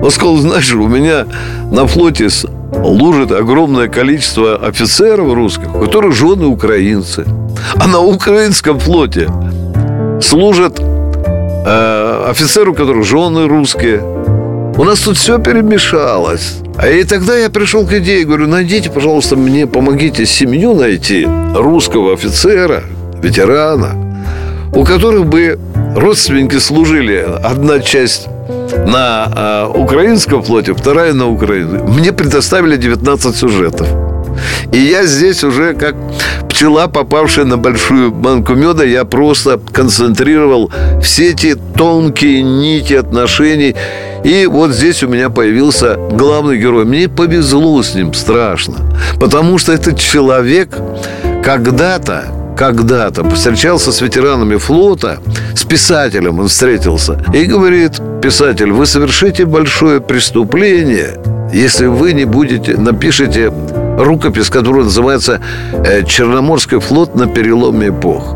Он 0.05 0.11
сказал, 0.11 0.37
знаешь, 0.37 0.71
у 0.71 0.87
меня 0.87 1.25
на 1.71 1.87
флоте 1.87 2.29
служит 2.29 3.31
огромное 3.31 3.87
количество 3.87 4.55
офицеров 4.55 5.33
русских, 5.33 5.73
у 5.73 5.79
которых 5.79 6.13
жены 6.13 6.45
украинцы. 6.45 7.25
А 7.77 7.87
на 7.87 8.01
украинском 8.01 8.77
флоте 8.77 9.27
служат 10.21 10.79
э, 10.79 12.25
офицеры, 12.29 12.69
у 12.69 12.73
которых 12.75 13.03
жены 13.03 13.47
русские. 13.47 14.03
У 14.77 14.83
нас 14.83 14.99
тут 14.99 15.17
все 15.17 15.39
перемешалось. 15.39 16.57
А 16.77 16.87
и 16.87 17.03
тогда 17.03 17.35
я 17.35 17.49
пришел 17.49 17.83
к 17.83 17.93
идее, 17.93 18.25
говорю, 18.25 18.45
найдите, 18.45 18.91
пожалуйста, 18.91 19.35
мне, 19.35 19.65
помогите 19.65 20.27
семью 20.27 20.75
найти 20.75 21.27
русского 21.55 22.13
офицера, 22.13 22.83
ветерана, 23.23 23.95
у 24.71 24.83
которых 24.83 25.25
бы 25.25 25.57
родственники 25.95 26.59
служили 26.59 27.25
одна 27.43 27.79
часть 27.79 28.27
на 28.87 29.31
э, 29.35 29.79
украинском 29.79 30.43
флоте, 30.43 30.73
вторая 30.73 31.13
на 31.13 31.27
Украине. 31.27 31.83
Мне 31.83 32.11
предоставили 32.11 32.77
19 32.77 33.35
сюжетов. 33.35 33.87
И 34.71 34.77
я 34.77 35.05
здесь 35.05 35.43
уже 35.43 35.73
как 35.73 35.95
пчела, 36.49 36.87
попавшая 36.87 37.45
на 37.45 37.57
большую 37.57 38.11
банку 38.11 38.53
меда, 38.53 38.83
я 38.83 39.05
просто 39.05 39.59
концентрировал 39.71 40.71
все 41.01 41.31
эти 41.31 41.55
тонкие 41.55 42.41
нити 42.43 42.93
отношений. 42.93 43.75
И 44.23 44.47
вот 44.47 44.71
здесь 44.71 45.03
у 45.03 45.07
меня 45.07 45.29
появился 45.29 45.97
главный 46.11 46.57
герой. 46.57 46.85
Мне 46.85 47.07
повезло 47.07 47.81
с 47.83 47.93
ним 47.95 48.13
страшно. 48.13 48.75
Потому 49.19 49.57
что 49.57 49.71
этот 49.71 49.99
человек 49.99 50.69
когда-то 51.43 52.25
когда-то 52.57 53.29
встречался 53.31 53.91
с 53.91 54.01
ветеранами 54.01 54.55
флота, 54.55 55.19
с 55.53 55.65
писателем 55.65 56.39
он 56.39 56.47
встретился, 56.47 57.21
и 57.33 57.43
говорит, 57.43 57.99
писатель, 58.21 58.71
вы 58.71 58.85
совершите 58.85 59.45
большое 59.45 60.01
преступление, 60.01 61.19
если 61.53 61.85
вы 61.85 62.13
не 62.13 62.25
будете, 62.25 62.77
напишите 62.77 63.51
рукопись, 63.97 64.49
которая 64.49 64.83
называется 64.83 65.41
э, 65.71 66.03
«Черноморский 66.03 66.79
флот 66.79 67.15
на 67.15 67.27
переломе 67.27 67.89
эпох». 67.89 68.34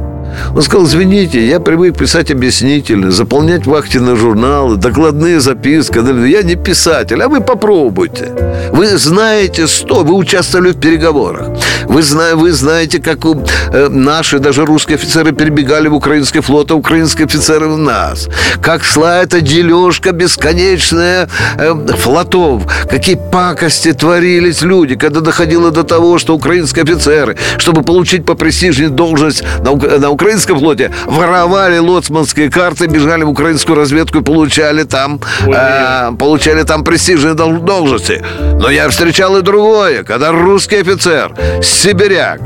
Он 0.56 0.62
сказал, 0.62 0.86
извините, 0.86 1.48
я 1.48 1.60
привык 1.60 1.98
писать 1.98 2.32
объяснительные, 2.32 3.12
заполнять 3.12 3.66
вахтенные 3.66 4.16
журналы, 4.16 4.76
докладные 4.76 5.40
записки. 5.40 6.00
Я 6.28 6.44
не 6.44 6.56
писатель, 6.56 7.22
а 7.22 7.30
вы 7.30 7.42
попробуйте. 7.42 8.34
Вы 8.72 8.98
знаете 8.98 9.68
что? 9.68 10.04
вы 10.04 10.16
участвовали 10.16 10.72
в 10.72 10.80
переговорах. 10.80 11.50
Вы, 11.86 12.02
зна, 12.02 12.36
вы 12.36 12.52
знаете, 12.52 13.00
как 13.00 13.20
э, 13.26 13.88
наши, 13.90 14.40
даже 14.40 14.66
русские 14.66 14.96
офицеры 14.96 15.32
перебегали 15.32 15.88
в 15.88 15.96
украинский 15.96 16.42
флот, 16.42 16.72
а 16.72 16.76
украинские 16.76 17.26
офицеры 17.26 17.68
в 17.68 17.78
нас. 17.78 18.28
Как 18.62 18.84
шла 18.84 19.20
эта 19.20 19.42
дележка 19.42 20.12
бесконечная 20.12 21.30
э, 21.58 21.76
флотов. 21.98 22.64
Какие 22.90 23.20
пакости 23.32 23.94
творились 23.94 24.62
люди, 24.62 24.96
когда 24.96 25.20
доходило 25.22 25.72
до 25.72 25.84
того, 25.84 26.18
что 26.18 26.36
украинские 26.36 26.84
офицеры, 26.84 27.38
чтобы 27.58 27.84
получить 27.84 28.26
по 28.26 28.36
престижной 28.36 28.90
должность 28.90 29.44
на, 29.60 29.76
на 29.76 30.10
украинском 30.20 30.60
флоте 30.60 30.92
воровали 31.06 31.78
лоцманские 31.78 32.52
карты, 32.52 32.88
бежали 32.88 33.24
в 33.24 33.30
украинскую 33.30 33.78
разведку 33.78 34.20
и 34.20 34.22
получали 34.22 34.84
там, 34.84 35.22
э, 35.48 36.12
получали 36.20 36.64
там 36.64 36.84
престижные 36.84 37.36
должности. 37.36 38.22
Но 38.40 38.70
я 38.70 38.90
встречал 38.90 39.38
и 39.38 39.42
другое, 39.42 40.04
когда 40.04 40.32
русский 40.32 40.82
офицер, 40.82 41.34
сибиряк, 41.64 42.42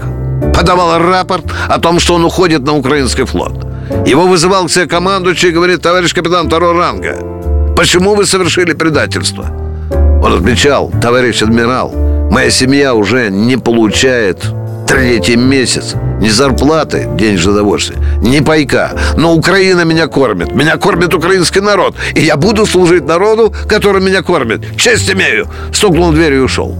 подавал 0.56 1.00
рапорт 1.00 1.46
о 1.68 1.80
том, 1.80 2.00
что 2.00 2.14
он 2.14 2.26
уходит 2.26 2.62
на 2.62 2.78
украинский 2.78 3.26
флот. 3.26 3.66
Его 4.06 4.28
вызывал 4.28 4.68
к 4.68 4.72
себе 4.72 4.86
командующий 4.86 5.50
и 5.50 5.52
говорит, 5.52 5.82
товарищ 5.82 6.14
капитан 6.14 6.48
второго 6.48 6.76
ранга, 6.76 7.18
почему 7.76 8.14
вы 8.14 8.28
совершили 8.28 8.74
предательство? 8.74 9.48
Он 10.24 10.34
отвечал, 10.34 10.92
товарищ 11.02 11.42
адмирал, 11.42 11.92
моя 12.30 12.52
семья 12.52 12.94
уже 12.94 13.32
не 13.32 13.58
получает 13.58 14.46
третий 14.88 15.36
месяц 15.36 15.96
ни 16.24 16.30
зарплаты, 16.30 17.08
денежное 17.16 17.54
удовольствие, 17.54 18.00
ни 18.22 18.40
пайка. 18.40 18.92
Но 19.18 19.36
Украина 19.36 19.82
меня 19.82 20.08
кормит. 20.08 20.54
Меня 20.54 20.78
кормит 20.78 21.14
украинский 21.14 21.62
народ. 21.62 21.96
И 22.16 22.22
я 22.22 22.38
буду 22.38 22.66
служить 22.66 23.06
народу, 23.06 23.54
который 23.68 24.02
меня 24.02 24.22
кормит. 24.22 24.62
Честь 24.78 25.12
имею. 25.12 25.48
Стукнул 25.74 26.14
дверью 26.14 26.40
и 26.40 26.44
ушел. 26.44 26.78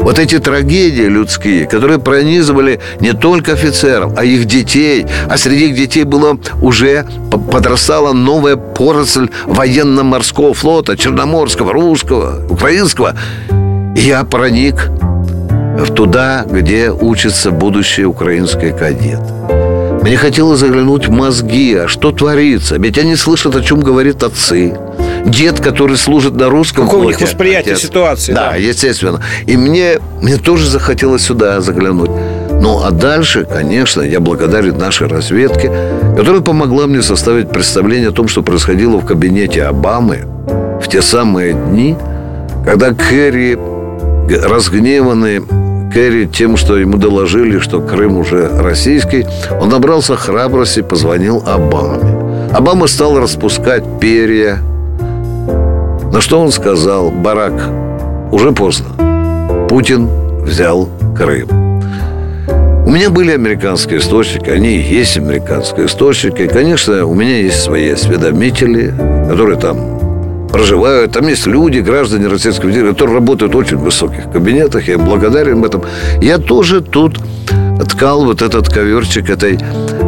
Вот 0.00 0.18
эти 0.18 0.38
трагедии 0.38 1.02
людские, 1.02 1.66
которые 1.66 1.98
пронизывали 1.98 2.80
не 3.00 3.12
только 3.12 3.52
офицеров, 3.52 4.14
а 4.16 4.24
их 4.24 4.46
детей, 4.46 5.06
а 5.28 5.36
среди 5.36 5.68
их 5.68 5.76
детей 5.76 6.04
было 6.04 6.38
уже 6.62 7.06
подрастала 7.52 8.14
новая 8.14 8.56
поросль 8.56 9.28
военно-морского 9.44 10.54
флота, 10.54 10.96
черноморского, 10.96 11.74
русского, 11.74 12.46
украинского. 12.48 13.14
И 13.94 14.00
я 14.00 14.24
проник 14.24 14.88
туда, 15.88 16.44
где 16.48 16.90
учится 16.90 17.50
будущий 17.50 18.04
украинский 18.04 18.72
кадет. 18.72 19.20
Мне 20.02 20.16
хотелось 20.16 20.60
заглянуть 20.60 21.08
в 21.08 21.10
мозги, 21.10 21.74
а 21.74 21.88
что 21.88 22.10
творится? 22.10 22.76
Ведь 22.76 22.98
они 22.98 23.16
слышат, 23.16 23.54
о 23.54 23.62
чем 23.62 23.80
говорят 23.80 24.22
отцы. 24.22 24.74
Дед, 25.26 25.60
который 25.60 25.96
служит 25.96 26.34
на 26.34 26.48
русском 26.48 26.86
Какое 26.86 27.00
у 27.00 27.08
них 27.08 27.20
восприятие 27.20 27.74
отец. 27.74 27.84
ситуации. 27.84 28.32
Да, 28.32 28.50
да, 28.50 28.56
естественно. 28.56 29.20
И 29.46 29.56
мне, 29.56 29.98
мне 30.22 30.38
тоже 30.38 30.68
захотелось 30.68 31.22
сюда 31.22 31.60
заглянуть. 31.60 32.10
Ну, 32.50 32.82
а 32.82 32.90
дальше, 32.90 33.44
конечно, 33.44 34.00
я 34.00 34.20
благодарен 34.20 34.78
нашей 34.78 35.06
разведке, 35.06 35.70
которая 36.16 36.40
помогла 36.40 36.86
мне 36.86 37.02
составить 37.02 37.50
представление 37.50 38.08
о 38.08 38.12
том, 38.12 38.28
что 38.28 38.42
происходило 38.42 38.98
в 38.98 39.06
кабинете 39.06 39.64
Обамы 39.64 40.20
в 40.82 40.88
те 40.88 41.02
самые 41.02 41.52
дни, 41.52 41.96
когда 42.64 42.94
Керри, 42.94 43.58
разгневанный 44.28 45.42
Керри 45.92 46.28
тем, 46.28 46.56
что 46.56 46.78
ему 46.78 46.98
доложили, 46.98 47.58
что 47.58 47.80
Крым 47.80 48.18
уже 48.18 48.48
российский, 48.48 49.26
он 49.60 49.70
набрался 49.70 50.14
храбрости 50.14 50.80
и 50.80 50.82
позвонил 50.82 51.42
Обаме. 51.46 52.50
Обама 52.52 52.86
стал 52.86 53.18
распускать 53.18 53.82
перья. 54.00 54.58
На 56.12 56.20
что 56.20 56.40
он 56.40 56.52
сказал, 56.52 57.10
Барак, 57.10 57.70
уже 58.30 58.52
поздно. 58.52 59.66
Путин 59.68 60.08
взял 60.42 60.88
Крым. 61.16 61.48
У 62.86 62.90
меня 62.92 63.10
были 63.10 63.32
американские 63.32 63.98
источники, 63.98 64.50
они 64.50 64.78
есть 64.78 65.16
американские 65.16 65.86
источники. 65.86 66.42
И, 66.42 66.48
конечно, 66.48 67.06
у 67.06 67.14
меня 67.14 67.36
есть 67.36 67.60
свои 67.60 67.88
осведомители, 67.90 68.92
которые 69.28 69.58
там 69.58 69.99
проживают. 70.52 71.12
Там 71.12 71.28
есть 71.28 71.46
люди, 71.46 71.78
граждане 71.78 72.28
Российской 72.28 72.68
Федерации, 72.68 72.92
которые 72.92 73.14
работают 73.16 73.54
в 73.54 73.56
очень 73.56 73.78
высоких 73.78 74.30
кабинетах. 74.30 74.88
Я 74.88 74.94
им 74.94 75.04
благодарен 75.04 75.60
в 75.60 75.64
этом. 75.64 75.82
Я 76.20 76.38
тоже 76.38 76.80
тут 76.80 77.18
ткал 77.88 78.24
вот 78.24 78.42
этот 78.42 78.68
коверчик 78.68 79.30
этой 79.30 79.58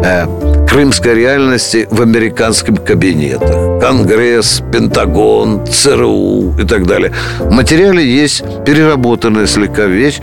э, 0.05 0.27
крымской 0.69 1.15
реальности 1.15 1.89
в 1.91 2.03
американском 2.03 2.77
кабинетах. 2.77 3.81
Конгресс, 3.81 4.63
Пентагон, 4.73 5.67
ЦРУ 5.67 6.57
и 6.59 6.65
так 6.67 6.87
далее. 6.87 7.13
В 7.39 7.51
материале 7.51 8.05
есть 8.05 8.43
переработанная 8.65 9.47
слегка 9.47 9.87
вещь. 9.87 10.21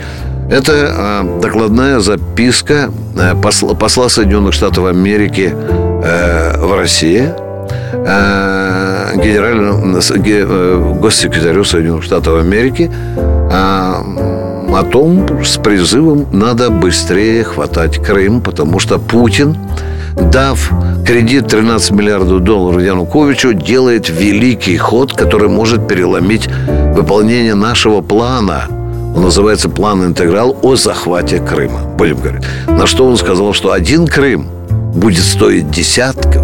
Это 0.52 0.74
э, 0.74 1.42
докладная 1.42 2.00
записка 2.00 2.92
э, 3.18 3.36
посла, 3.42 3.74
посла 3.74 4.10
Соединенных 4.10 4.54
Штатов 4.54 4.86
Америки 4.86 5.54
э, 5.54 6.58
в 6.60 6.76
России– 6.76 7.30
э, 7.94 8.59
генеральному 9.24 9.98
э, 9.98 10.94
госсекретарю 11.02 11.64
Соединенных 11.64 12.04
Штатов 12.04 12.40
Америки 12.40 12.92
э, 12.92 13.52
о 13.52 14.84
том, 14.92 15.44
с 15.44 15.58
призывом 15.58 16.28
надо 16.32 16.70
быстрее 16.70 17.44
хватать 17.44 17.98
Крым, 18.04 18.42
потому 18.42 18.80
что 18.80 19.00
Путин, 19.00 19.58
дав 20.32 20.72
кредит 21.06 21.48
13 21.48 21.92
миллиардов 21.92 22.42
долларов 22.42 22.82
Януковичу, 22.82 23.54
делает 23.54 24.10
великий 24.10 24.78
ход, 24.78 25.14
который 25.14 25.50
может 25.50 25.88
переломить 25.88 26.48
выполнение 26.94 27.56
нашего 27.56 28.02
плана– 28.02 28.68
он 29.16 29.24
называется 29.24 29.70
«План 29.70 30.06
интеграл 30.06 30.56
о 30.62 30.76
захвате 30.76 31.40
Крыма». 31.40 31.82
Будем 31.98 32.20
говорить. 32.20 32.44
На 32.68 32.86
что 32.86 33.06
он 33.06 33.18
сказал, 33.18 33.54
что 33.54 33.72
один 33.72 34.08
Крым 34.08 34.48
будет 34.94 35.24
стоить 35.24 35.70
десятков, 35.72 36.44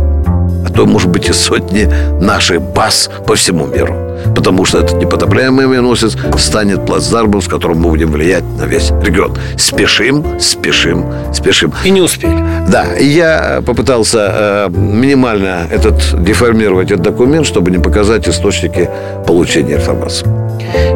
то, 0.76 0.86
может 0.86 1.10
быть, 1.10 1.30
и 1.30 1.34
сотни 1.34 1.90
наших 2.22 2.62
баз 2.62 3.10
по 3.26 3.36
всему 3.36 3.66
миру. 3.68 3.96
Потому 4.36 4.66
что 4.66 4.80
этот 4.80 5.02
непотопляемый 5.02 5.68
минусец 5.68 6.18
станет 6.38 6.86
плацдармом, 6.86 7.42
с 7.42 7.48
которым 7.48 7.82
мы 7.82 7.90
будем 7.90 8.12
влиять 8.12 8.44
на 8.60 8.64
весь 8.64 8.92
регион. 9.02 9.36
Спешим, 9.58 10.40
спешим, 10.40 11.06
спешим. 11.34 11.74
И 11.84 11.90
не 11.90 12.02
успели. 12.02 12.44
Да, 12.70 12.96
и 12.96 13.06
я 13.06 13.62
попытался 13.66 14.20
э, 14.20 14.70
минимально 14.70 15.68
этот 15.72 16.24
деформировать 16.24 16.92
этот 16.92 17.04
документ, 17.04 17.46
чтобы 17.46 17.72
не 17.72 17.78
показать 17.78 18.28
источники 18.28 18.90
получения 19.28 19.76
информации. 19.76 20.45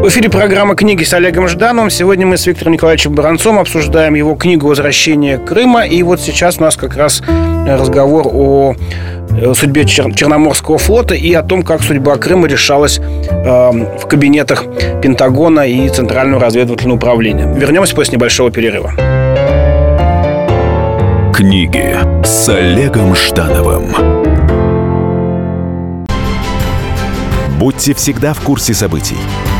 В 0.01 0.07
эфире 0.07 0.29
программа 0.29 0.75
«Книги» 0.75 1.03
с 1.03 1.13
Олегом 1.13 1.47
Ждановым. 1.47 1.89
Сегодня 1.89 2.25
мы 2.25 2.37
с 2.37 2.45
Виктором 2.47 2.73
Николаевичем 2.73 3.13
Баранцом 3.13 3.59
обсуждаем 3.59 4.15
его 4.15 4.35
книгу 4.35 4.67
«Возвращение 4.67 5.37
Крыма». 5.37 5.85
И 5.85 6.01
вот 6.03 6.19
сейчас 6.21 6.57
у 6.57 6.61
нас 6.61 6.75
как 6.75 6.95
раз 6.95 7.21
разговор 7.67 8.27
о 8.31 8.75
Э, 9.31 9.53
судьбе 9.53 9.83
Чер- 9.83 10.13
Черноморского 10.13 10.77
флота 10.77 11.13
и 11.13 11.33
о 11.33 11.43
том, 11.43 11.63
как 11.63 11.81
судьба 11.81 12.17
Крыма 12.17 12.47
решалась 12.47 12.99
э, 12.99 13.71
в 14.01 14.07
кабинетах 14.07 14.65
Пентагона 15.01 15.67
и 15.67 15.87
Центрального 15.89 16.41
разведывательного 16.41 16.97
управления. 16.97 17.53
Вернемся 17.55 17.95
после 17.95 18.15
небольшого 18.15 18.51
перерыва. 18.51 18.91
Книги 21.33 21.95
с 22.25 22.49
Олегом 22.49 23.15
Ждановым. 23.15 23.95
Будьте 27.59 27.93
всегда 27.93 28.33
в 28.33 28.41
курсе 28.41 28.73
событий. 28.73 29.17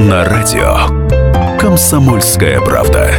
на 0.00 0.24
радио 0.24 1.58
«Комсомольская 1.58 2.58
правда». 2.60 3.10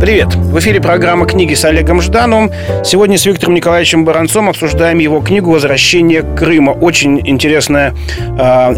Привет! 0.00 0.34
В 0.34 0.58
эфире 0.58 0.80
программа 0.80 1.26
«Книги» 1.26 1.54
с 1.54 1.64
Олегом 1.64 2.00
Ждановым. 2.00 2.50
Сегодня 2.84 3.18
с 3.18 3.24
Виктором 3.24 3.54
Николаевичем 3.54 4.04
Баранцом 4.04 4.48
обсуждаем 4.48 4.98
его 4.98 5.20
книгу 5.20 5.52
«Возвращение 5.52 6.22
Крыма». 6.22 6.72
Очень 6.72 7.20
интересная 7.24 7.94
э, 8.36 8.74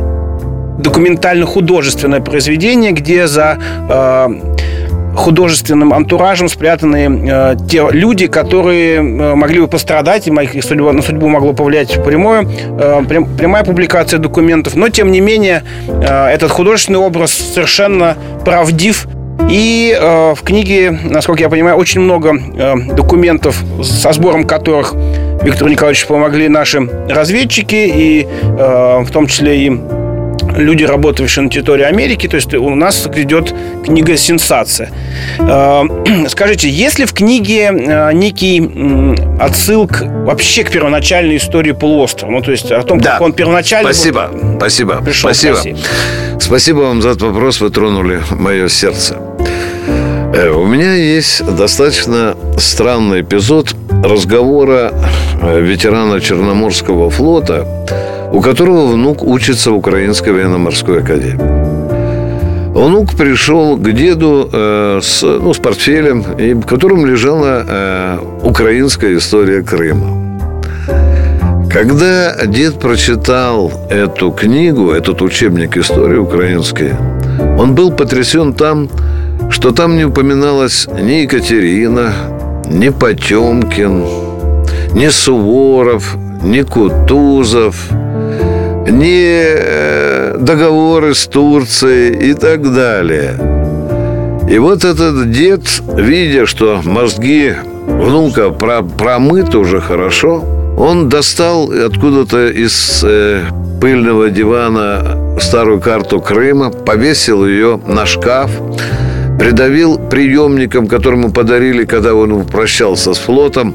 документально-художественное 0.78 2.20
произведение, 2.20 2.92
где 2.92 3.26
за 3.26 3.58
э, 3.88 4.53
художественным 5.14 5.92
антуражем 5.92 6.48
спрятаны 6.48 7.28
э, 7.28 7.56
те 7.68 7.86
люди, 7.90 8.26
которые 8.26 8.96
э, 8.96 9.34
могли 9.34 9.60
бы 9.60 9.68
пострадать, 9.68 10.26
и 10.28 10.30
их 10.30 10.64
судьба, 10.64 10.92
на 10.92 11.02
судьбу 11.02 11.28
могло 11.28 11.52
повлиять 11.52 12.02
прямое, 12.04 12.46
э, 12.78 13.02
прямая 13.38 13.64
публикация 13.64 14.18
документов. 14.18 14.76
Но, 14.76 14.88
тем 14.88 15.10
не 15.10 15.20
менее, 15.20 15.62
э, 15.88 16.26
этот 16.26 16.50
художественный 16.50 16.98
образ 16.98 17.32
совершенно 17.32 18.16
правдив 18.44 19.06
и 19.50 19.96
э, 19.98 20.34
в 20.34 20.42
книге, 20.42 20.90
насколько 21.04 21.42
я 21.42 21.48
понимаю, 21.48 21.76
очень 21.76 22.00
много 22.00 22.34
э, 22.34 22.74
документов, 22.94 23.62
со 23.82 24.12
сбором 24.12 24.44
которых 24.44 24.94
Виктору 25.42 25.70
Николаевичу 25.70 26.06
помогли 26.06 26.48
наши 26.48 26.80
разведчики, 27.08 27.74
и 27.74 28.26
э, 28.26 29.02
в 29.02 29.10
том 29.10 29.26
числе 29.26 29.66
и 29.66 29.80
люди, 30.56 30.84
работающие 30.84 31.42
на 31.42 31.50
территории 31.50 31.84
Америки. 31.84 32.28
То 32.28 32.36
есть 32.36 32.52
у 32.54 32.74
нас 32.74 33.08
идет 33.14 33.54
книга 33.84 34.16
«Сенсация». 34.16 34.90
Э, 35.38 35.82
скажите, 36.28 36.68
есть 36.68 36.98
ли 36.98 37.06
в 37.06 37.12
книге 37.12 37.70
э, 37.72 38.12
некий 38.12 38.60
отсылк 39.40 40.02
вообще 40.02 40.64
к 40.64 40.70
первоначальной 40.70 41.36
истории 41.36 41.72
полуострова? 41.72 42.30
Ну, 42.32 42.42
то 42.42 42.50
есть 42.50 42.70
о 42.70 42.82
том, 42.82 43.00
да. 43.00 43.12
как 43.12 43.22
он 43.22 43.32
первоначально... 43.32 43.92
Спасибо, 43.92 44.28
был... 44.28 44.56
спасибо, 44.58 45.02
пришел 45.02 45.32
спасибо. 45.32 45.58
Спасибо 46.40 46.78
вам 46.80 47.02
за 47.02 47.10
этот 47.10 47.22
вопрос, 47.22 47.60
вы 47.60 47.70
тронули 47.70 48.20
мое 48.30 48.68
сердце. 48.68 49.18
Э, 50.34 50.50
у 50.50 50.66
меня 50.66 50.94
есть 50.94 51.44
достаточно 51.44 52.36
странный 52.58 53.20
эпизод 53.20 53.74
разговора 54.02 54.92
э, 55.40 55.60
ветерана 55.60 56.20
Черноморского 56.20 57.08
флота, 57.08 57.66
у 58.34 58.40
которого 58.40 58.88
внук 58.88 59.22
учится 59.22 59.70
в 59.70 59.76
Украинской 59.76 60.30
военно-морской 60.30 61.02
академии. 61.02 62.74
Внук 62.74 63.14
пришел 63.14 63.76
к 63.76 63.92
деду 63.92 64.50
э, 64.52 64.98
с, 65.00 65.22
ну, 65.22 65.54
с 65.54 65.58
портфелем, 65.58 66.24
и, 66.36 66.54
в 66.54 66.66
котором 66.66 67.06
лежала 67.06 67.64
э, 67.64 68.18
украинская 68.42 69.16
история 69.16 69.62
Крыма. 69.62 70.20
Когда 71.70 72.44
дед 72.46 72.80
прочитал 72.80 73.70
эту 73.88 74.32
книгу, 74.32 74.90
этот 74.90 75.22
учебник 75.22 75.76
истории 75.76 76.18
украинской, 76.18 76.92
он 77.56 77.76
был 77.76 77.92
потрясен 77.92 78.52
там, 78.52 78.88
что 79.50 79.70
там 79.70 79.96
не 79.96 80.06
упоминалась 80.06 80.88
ни 80.88 81.22
Екатерина, 81.22 82.12
ни 82.68 82.88
Потемкин, 82.88 84.04
ни 84.92 85.08
Суворов, 85.08 86.16
ни 86.42 86.62
Кутузов, 86.62 87.90
ни 88.88 89.32
э, 89.32 90.36
договоры 90.38 91.14
с 91.14 91.26
Турцией 91.26 92.30
и 92.30 92.34
так 92.34 92.74
далее. 92.74 93.34
И 94.48 94.58
вот 94.58 94.84
этот 94.84 95.30
дед, 95.30 95.62
видя, 95.96 96.46
что 96.46 96.80
мозги 96.84 97.54
внука 97.86 98.50
промыты 98.50 99.58
уже 99.58 99.80
хорошо, 99.80 100.44
он 100.76 101.08
достал 101.08 101.70
откуда-то 101.70 102.48
из 102.48 103.02
э, 103.04 103.42
пыльного 103.80 104.30
дивана 104.30 105.38
старую 105.40 105.80
карту 105.80 106.20
Крыма, 106.20 106.70
повесил 106.70 107.46
ее 107.46 107.80
на 107.86 108.06
шкаф, 108.06 108.50
придавил 109.38 109.98
приемником, 109.98 110.88
которому 110.88 111.32
подарили, 111.32 111.84
когда 111.84 112.14
он 112.14 112.44
прощался 112.44 113.14
с 113.14 113.18
флотом, 113.18 113.74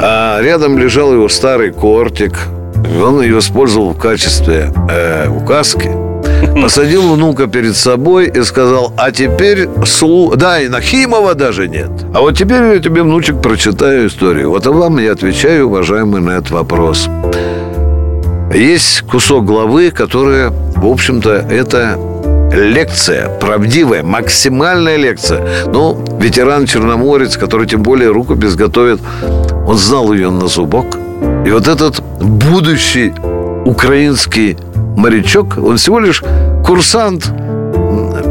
а 0.00 0.40
рядом 0.40 0.78
лежал 0.78 1.12
его 1.12 1.28
старый 1.28 1.70
кортик. 1.70 2.34
Он 3.02 3.22
ее 3.22 3.38
использовал 3.38 3.90
в 3.90 3.98
качестве 3.98 4.72
э, 4.90 5.28
указки. 5.28 5.90
Посадил 6.62 7.14
внука 7.14 7.46
перед 7.46 7.76
собой 7.76 8.26
и 8.28 8.42
сказал, 8.42 8.92
а 8.96 9.10
теперь 9.10 9.68
слу... 9.84 10.34
Да, 10.36 10.60
и 10.60 10.68
Нахимова 10.68 11.34
даже 11.34 11.68
нет. 11.68 11.90
А 12.14 12.20
вот 12.20 12.36
теперь 12.36 12.62
я 12.62 12.78
тебе, 12.78 13.02
внучек, 13.02 13.40
прочитаю 13.40 14.08
историю. 14.08 14.50
Вот 14.50 14.66
а 14.66 14.72
вам 14.72 14.98
я 14.98 15.12
отвечаю, 15.12 15.66
уважаемый, 15.66 16.20
на 16.20 16.30
этот 16.30 16.50
вопрос. 16.50 17.08
Есть 18.54 19.02
кусок 19.02 19.44
главы, 19.44 19.90
которая, 19.90 20.50
в 20.50 20.86
общем-то, 20.86 21.30
это 21.50 21.98
лекция, 22.52 23.28
правдивая, 23.38 24.02
максимальная 24.02 24.96
лекция. 24.96 25.66
Ну, 25.66 26.02
ветеран 26.18 26.66
Черноморец, 26.66 27.36
который 27.36 27.66
тем 27.66 27.82
более 27.82 28.10
рукопись 28.10 28.54
готовит, 28.54 29.00
он 29.66 29.76
знал 29.76 30.12
ее 30.12 30.30
на 30.30 30.46
зубок. 30.46 30.86
И 31.46 31.50
вот 31.50 31.68
этот 31.68 32.02
будущий 32.20 33.12
украинский 33.64 34.56
морячок, 34.96 35.58
он 35.58 35.76
всего 35.76 36.00
лишь 36.00 36.22
курсант 36.64 37.30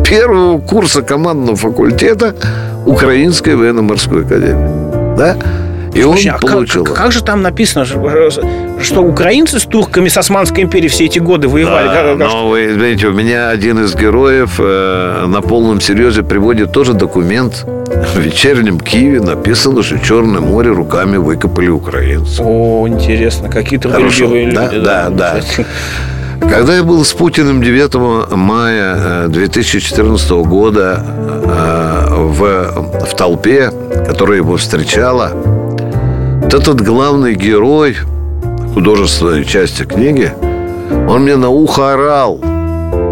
первого 0.05 0.59
курса 0.59 1.01
командного 1.01 1.57
факультета 1.57 2.35
Украинской 2.85 3.55
военно-морской 3.55 4.25
академии. 4.25 5.15
Да? 5.17 5.35
И 5.97 6.03
он 6.03 6.17
а 6.29 6.37
получил. 6.37 6.83
Как, 6.83 6.95
как 6.95 7.11
же 7.11 7.23
там 7.23 7.41
написано, 7.41 7.85
что 7.85 9.01
украинцы 9.01 9.59
с 9.59 9.63
турками 9.63 10.09
с 10.09 10.17
Османской 10.17 10.63
империей 10.63 10.89
все 10.89 11.05
эти 11.05 11.19
годы 11.19 11.47
воевали? 11.47 11.87
Да, 11.87 11.93
как, 11.93 12.17
но 12.17 12.49
вы 12.49 12.73
знаете, 12.73 13.07
у 13.07 13.13
меня 13.13 13.49
один 13.49 13.83
из 13.83 13.95
героев 13.95 14.55
э, 14.59 15.25
на 15.27 15.41
полном 15.41 15.81
серьезе 15.81 16.21
приводит 16.23 16.71
тоже 16.71 16.93
документ. 16.93 17.65
В 17.65 18.19
вечернем 18.19 18.79
Киеве 18.79 19.21
написано, 19.21 19.81
что 19.81 19.97
Черное 19.97 20.41
море 20.41 20.69
руками 20.69 21.17
выкопали 21.17 21.69
украинцы. 21.69 22.41
О, 22.43 22.87
интересно, 22.87 23.49
какие 23.49 23.79
трудолюбивые 23.79 24.45
люди. 24.45 24.55
Да, 24.55 25.09
да, 25.09 25.09
да. 25.09 25.41
Когда 26.39 26.75
я 26.75 26.83
был 26.83 27.03
с 27.03 27.13
Путиным 27.13 27.61
9 27.61 28.31
мая 28.35 29.27
2014 29.27 30.31
э, 30.31 30.35
года 30.43 31.03
э, 31.03 32.13
в, 32.15 33.05
в 33.05 33.15
толпе, 33.15 33.71
которая 34.05 34.37
его 34.37 34.55
встречала, 34.57 35.56
вот 36.47 36.53
этот 36.53 36.79
главный 36.79 37.35
герой 37.35 37.97
художественной 38.73 39.43
части 39.43 39.83
книги, 39.83 40.31
он 41.09 41.23
мне 41.23 41.35
на 41.35 41.49
ухо 41.49 41.91
орал. 41.91 42.39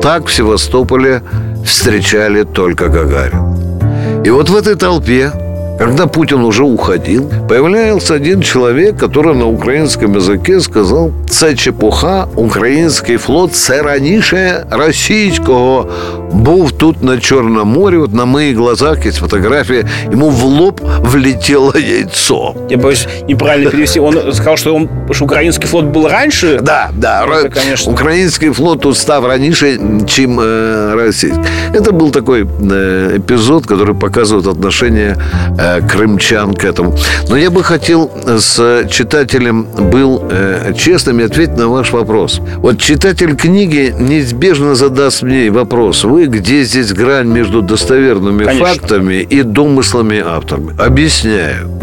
Так 0.01 0.27
в 0.27 0.33
Севастополе 0.33 1.21
встречали 1.65 2.43
только 2.43 2.87
Гагарин. 2.87 4.23
И 4.23 4.29
вот 4.29 4.49
в 4.49 4.55
этой 4.55 4.75
толпе 4.75 5.33
когда 5.80 6.06
Путин 6.06 6.44
уже 6.44 6.62
уходил, 6.62 7.30
появлялся 7.48 8.12
один 8.12 8.42
человек, 8.42 8.98
который 8.98 9.34
на 9.34 9.46
украинском 9.46 10.14
языке 10.14 10.60
сказал 10.60 11.10
«Це 11.28 11.54
чепуха, 11.54 12.26
український 12.36 13.16
флот, 13.16 13.54
це 13.54 13.82
раніше 13.82 14.66
російського». 14.70 15.88
Був 16.32 16.72
тут 16.72 17.02
на 17.02 17.18
Черном 17.18 17.68
море, 17.68 17.98
вот 17.98 18.14
на 18.14 18.24
моих 18.24 18.56
глазах 18.56 19.06
есть 19.06 19.18
фотография, 19.18 19.84
ему 20.12 20.30
в 20.30 20.44
лоб 20.44 20.80
влетело 20.98 21.72
яйцо. 21.78 22.54
Я 22.68 22.76
боюсь 22.76 23.08
неправильно 23.28 23.70
перевести. 23.70 24.00
Он 24.00 24.32
сказал, 24.32 24.56
что, 24.56 24.74
он, 24.74 24.88
что 25.10 25.24
украинский 25.24 25.66
флот 25.68 25.84
был 25.84 26.08
раньше? 26.08 26.58
Да, 26.62 26.90
да. 26.92 27.26
Это, 27.26 27.48
конечно. 27.48 27.92
Украинский 27.92 28.50
флот 28.50 28.80
тут 28.80 28.96
став 28.96 29.26
раньше, 29.26 29.80
чем 30.06 30.40
э, 30.40 30.94
российский. 30.94 31.40
Это 31.74 31.90
был 31.90 32.12
такой 32.12 32.42
э, 32.42 33.16
эпизод, 33.16 33.66
который 33.66 33.94
показывает 33.94 34.46
отношение 34.46 35.16
э, 35.58 35.63
Э, 35.63 35.63
крымчан 35.87 36.53
к 36.53 36.63
этому. 36.63 36.95
Но 37.29 37.37
я 37.37 37.49
бы 37.49 37.63
хотел 37.63 38.11
с 38.25 38.85
читателем 38.89 39.63
был 39.91 40.23
э, 40.29 40.73
честным 40.77 41.19
и 41.19 41.23
ответить 41.23 41.57
на 41.57 41.67
ваш 41.69 41.91
вопрос. 41.91 42.39
Вот 42.57 42.79
читатель 42.79 43.35
книги 43.35 43.93
неизбежно 43.97 44.75
задаст 44.75 45.21
мне 45.21 45.51
вопрос. 45.51 46.03
Вы 46.03 46.25
где 46.25 46.63
здесь 46.63 46.93
грань 46.93 47.27
между 47.27 47.61
достоверными 47.61 48.45
Конечно. 48.45 48.65
фактами 48.65 49.15
и 49.15 49.41
домыслами 49.43 50.19
авторами? 50.19 50.75
Объясняю. 50.79 51.74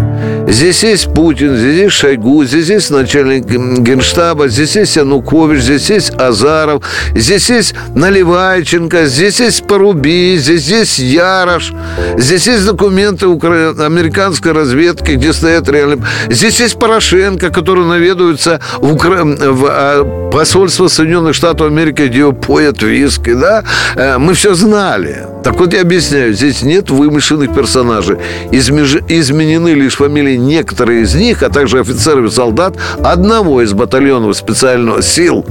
Здесь 0.52 0.82
есть 0.82 1.14
Путин, 1.14 1.56
здесь 1.56 1.78
есть 1.78 1.94
Шойгу, 1.94 2.44
здесь 2.44 2.68
есть 2.68 2.90
начальник 2.90 3.46
генштаба, 3.46 4.48
здесь 4.48 4.76
есть 4.76 4.96
Янукович, 4.96 5.62
здесь 5.62 5.88
есть 5.88 6.10
Азаров, 6.10 6.82
здесь 7.14 7.48
есть 7.48 7.74
Наливайченко, 7.94 9.06
здесь 9.06 9.40
есть 9.40 9.66
Поруби, 9.66 10.36
здесь 10.36 10.68
есть 10.68 10.98
Ярош, 10.98 11.72
здесь 12.18 12.46
есть 12.46 12.66
документы 12.66 13.28
укра... 13.28 13.70
американской 13.70 14.52
разведки, 14.52 15.12
где 15.12 15.32
стоят 15.32 15.70
реально... 15.70 16.06
Здесь 16.28 16.60
есть 16.60 16.78
Порошенко, 16.78 17.48
который 17.48 17.86
наведывается 17.86 18.60
в, 18.76 18.92
Укра... 18.92 19.24
в 19.24 19.66
а, 19.66 20.30
посольство 20.30 20.88
Соединенных 20.88 21.34
Штатов 21.34 21.68
Америки, 21.68 22.02
где 22.02 22.18
его 22.18 22.32
поят 22.32 22.82
виски, 22.82 23.32
да? 23.32 23.64
Э, 23.96 24.18
мы 24.18 24.34
все 24.34 24.52
знали. 24.54 25.26
Так 25.42 25.58
вот 25.58 25.72
я 25.72 25.80
объясняю, 25.80 26.34
здесь 26.34 26.62
нет 26.62 26.90
вымышленных 26.90 27.54
персонажей. 27.54 28.18
Измеж... 28.50 28.96
Изменены 29.08 29.70
лишь 29.74 29.96
фамилии 29.96 30.41
некоторые 30.46 31.02
из 31.02 31.14
них, 31.14 31.42
а 31.42 31.48
также 31.48 31.81
офицеров 31.81 32.26
и 32.26 32.35
солдат 32.35 32.76
одного 33.02 33.62
из 33.62 33.72
батальонов 33.72 34.37
специального 34.37 35.02
сил 35.02 35.44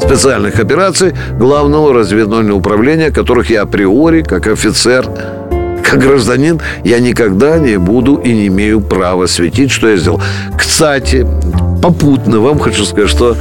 специальных 0.00 0.60
операций 0.60 1.14
Главного 1.38 1.92
разведывательного 1.92 2.58
управления, 2.58 3.10
которых 3.10 3.50
я 3.50 3.62
априори, 3.62 4.22
как 4.22 4.46
офицер, 4.46 5.06
как 5.82 6.00
гражданин, 6.00 6.60
я 6.84 6.98
никогда 6.98 7.58
не 7.58 7.78
буду 7.78 8.16
и 8.16 8.32
не 8.32 8.48
имею 8.48 8.80
права 8.80 9.26
светить, 9.26 9.70
что 9.70 9.88
я 9.88 9.96
сделал. 9.96 10.20
Кстати, 10.58 11.26
попутно 11.82 12.40
вам 12.40 12.58
хочу 12.58 12.84
сказать, 12.84 13.08
что 13.08 13.36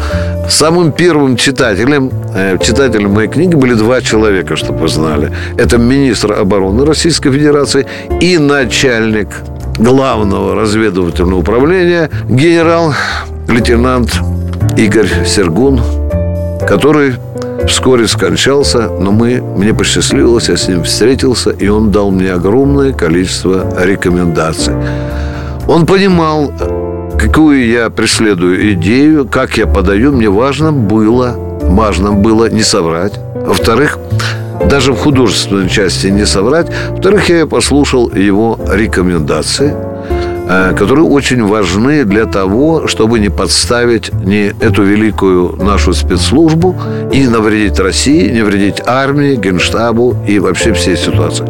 самым 0.50 0.92
первым 0.92 1.38
читателем, 1.38 2.12
э, 2.36 2.58
читателем 2.62 3.12
моей 3.12 3.30
книги 3.30 3.56
были 3.56 3.74
два 3.74 4.02
человека, 4.02 4.56
чтобы 4.56 4.80
вы 4.80 4.88
знали. 4.88 5.32
Это 5.58 5.78
министр 5.78 6.34
обороны 6.34 6.86
Российской 6.86 7.32
Федерации 7.32 7.88
и 8.22 8.38
начальник 8.38 9.30
главного 9.78 10.56
разведывательного 10.56 11.40
управления 11.40 12.10
генерал-лейтенант 12.30 14.20
Игорь 14.78 15.26
Сергун, 15.26 15.82
который 16.68 17.16
вскоре 17.68 18.08
скончался, 18.08 18.90
но 18.90 19.12
мы, 19.12 19.42
мне 19.42 19.74
посчастливилось, 19.74 20.50
я 20.50 20.58
с 20.58 20.68
ним 20.68 20.84
встретился, 20.84 21.52
и 21.52 21.68
он 21.68 21.92
дал 21.92 22.12
мне 22.12 22.32
огромное 22.32 22.94
количество 22.94 23.66
рекомендаций. 23.84 24.74
Он 25.68 25.86
понимал, 25.86 26.52
какую 27.18 27.68
я 27.68 27.90
преследую 27.90 28.74
идею, 28.74 29.26
как 29.28 29.58
я 29.58 29.66
подаю, 29.66 30.12
мне 30.12 30.30
важно 30.30 30.72
было, 30.72 31.36
важно 31.64 32.12
было 32.12 32.50
не 32.50 32.64
соврать. 32.64 33.14
Во-вторых, 33.36 33.98
даже 34.70 34.94
в 34.94 34.98
художественной 34.98 35.70
части 35.70 36.08
не 36.08 36.26
соврать. 36.26 36.68
Во-вторых, 36.90 37.30
я 37.30 37.46
послушал 37.46 38.12
его 38.12 38.60
рекомендации, 38.72 39.74
э, 40.48 40.74
которые 40.78 41.06
очень 41.06 41.44
важны 41.44 42.04
для 42.06 42.26
того, 42.26 42.88
чтобы 42.88 43.20
не 43.20 43.30
подставить 43.30 44.14
ни 44.14 44.54
эту 44.62 44.84
великую 44.84 45.56
нашу 45.64 45.94
спецслужбу 45.94 46.76
и 47.12 47.28
навредить 47.28 47.80
России, 47.80 48.30
не 48.32 48.44
вредить 48.44 48.82
армии, 48.86 49.36
генштабу 49.36 50.16
и 50.28 50.40
вообще 50.40 50.74
всей 50.74 50.98
ситуации. 50.98 51.46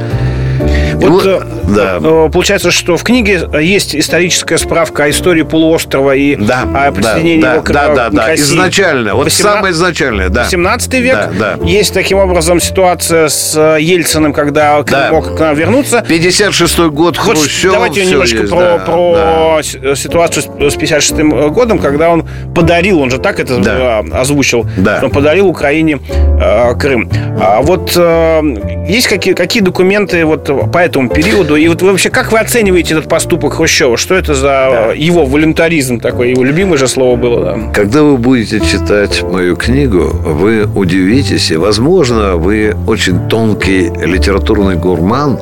Вот, 0.96 1.10
вот, 1.12 1.26
э, 1.26 1.42
да. 1.76 1.98
э, 2.02 2.30
получается, 2.32 2.72
что 2.72 2.98
в 2.98 3.04
книге 3.04 3.48
есть 3.62 3.96
историческая 3.96 4.58
справка 4.58 5.04
о 5.06 5.10
истории 5.10 5.42
полуострова 5.44 6.16
и 6.16 6.36
Да, 6.36 6.64
о 6.74 6.92
присоединении 6.92 7.42
да, 7.42 7.54
его 7.54 7.64
к, 7.64 7.72
да, 7.72 7.94
да, 7.96 8.10
к 8.10 8.14
да, 8.14 8.28
России. 8.28 8.44
изначально, 8.44 9.16
вот 9.16 9.26
18 9.26 9.42
самое 9.56 9.74
изначальное, 9.74 10.30
да. 10.30 10.44
18 10.44 10.94
век. 10.96 11.16
Да, 11.38 11.56
да. 11.58 11.66
Есть 11.66 11.94
таким 11.94 12.18
образом 12.20 12.60
ситуация 12.60 13.28
с 13.30 13.56
э, 13.56 13.82
Ельциным, 13.82 14.34
когда 14.34 14.82
Крым 14.84 14.92
Да. 14.92 15.10
мог 15.12 15.36
к 15.36 15.40
нам 15.40 15.56
вернуться. 15.56 16.04
56 16.08 16.80
год 16.90 17.18
Вот 17.18 17.38
Хрущев. 17.38 17.72
давайте 17.72 18.06
немножко 18.06 18.38
есть, 18.38 18.50
про, 18.50 18.60
да, 18.60 18.78
про 18.80 19.62
да. 19.84 19.96
ситуацию 19.96 20.44
с 20.44 20.76
с 20.76 20.78
56 20.78 21.20
годом, 21.52 21.80
когда 21.80 22.10
он 22.10 22.28
подарил, 22.54 23.00
он 23.02 23.10
же 23.12 23.18
так 23.18 23.40
это 23.40 23.58
Да. 23.60 24.00
озвучил, 24.20 24.66
Да. 24.78 24.98
что 24.98 25.06
он 25.08 25.12
подарил 25.12 25.48
Украине 25.48 26.00
э, 26.40 26.76
Крым. 26.76 27.10
А 27.40 27.62
вот 27.62 27.94
э, 27.96 28.86
есть 28.88 29.08
какие, 29.08 29.34
какие 29.34 29.62
документы 29.64 30.26
вот 30.26 30.46
по 30.72 30.80
этому 30.86 31.10
периоду? 31.10 31.56
И 31.56 31.68
вот 31.68 31.82
вы 31.82 31.92
вообще 31.92 32.10
как 32.10 32.32
вы 32.32 32.40
оцениваете 32.40 32.94
этот 32.94 33.10
поступок 33.10 33.54
Хрущева? 33.54 33.98
Что 33.98 34.16
это 34.16 34.34
за 34.34 34.92
э, 34.94 34.98
его 34.98 35.26
волюнтаризм 35.26 36.00
такой? 36.00 36.32
Его 36.32 36.44
любимое 36.44 36.78
же 36.78 36.88
слово 36.88 37.16
было, 37.16 37.44
да? 37.44 37.72
Когда 37.74 38.04
вы 38.04 38.18
будете 38.18 38.60
читать 38.60 39.24
мою 39.24 39.56
книгу, 39.56 40.00
вы 40.04 40.68
удивитесь, 40.76 41.52
и, 41.52 41.58
возможно, 41.58 42.36
вы 42.36 42.76
очень 42.88 43.28
тонкий 43.28 43.92
литературный 44.06 44.76
гурман, 44.76 45.40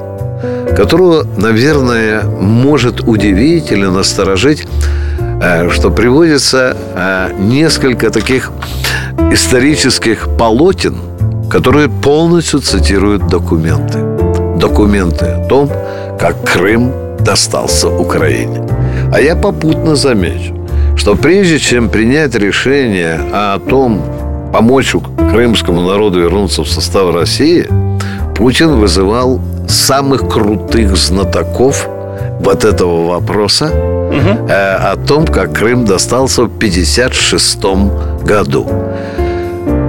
которого, 0.75 1.25
наверное, 1.38 2.23
может 2.23 3.01
удивить 3.01 3.71
или 3.71 3.86
насторожить, 3.86 4.65
э, 5.41 5.69
что 5.69 5.91
приводится 5.91 6.75
э, 6.95 7.29
несколько 7.39 8.10
таких 8.10 8.51
исторических 9.32 10.29
полотен, 10.38 10.95
которые 11.49 11.89
полностью 11.89 12.60
цитируют 12.60 13.27
документы. 13.27 14.12
Документы 14.63 15.26
о 15.26 15.45
том, 15.49 15.69
как 16.17 16.41
Крым 16.45 16.93
достался 17.19 17.89
Украине. 17.89 18.65
А 19.12 19.19
я 19.19 19.36
попутно 19.36 19.97
замечу, 19.97 20.56
что 20.95 21.15
прежде 21.15 21.60
чем 21.60 21.89
принять 21.89 22.34
решение 22.36 23.19
о 23.34 23.60
том, 23.60 24.02
помочь 24.54 24.95
крымскому 25.17 25.82
народу 25.82 26.21
вернуться 26.21 26.63
в 26.63 26.69
состав 26.69 27.13
России, 27.13 27.67
Путин 28.38 28.80
вызывал 28.80 29.41
самых 29.67 30.30
крутых 30.30 30.95
знатоков 30.95 31.86
вот 32.39 32.63
этого 32.63 33.08
вопроса 33.08 33.69
э, 34.47 34.76
о 34.76 34.95
том, 34.95 35.26
как 35.28 35.52
Крым 35.52 35.84
достался 35.84 36.43
в 36.43 36.56
1956 36.56 38.26
году. 38.26 38.65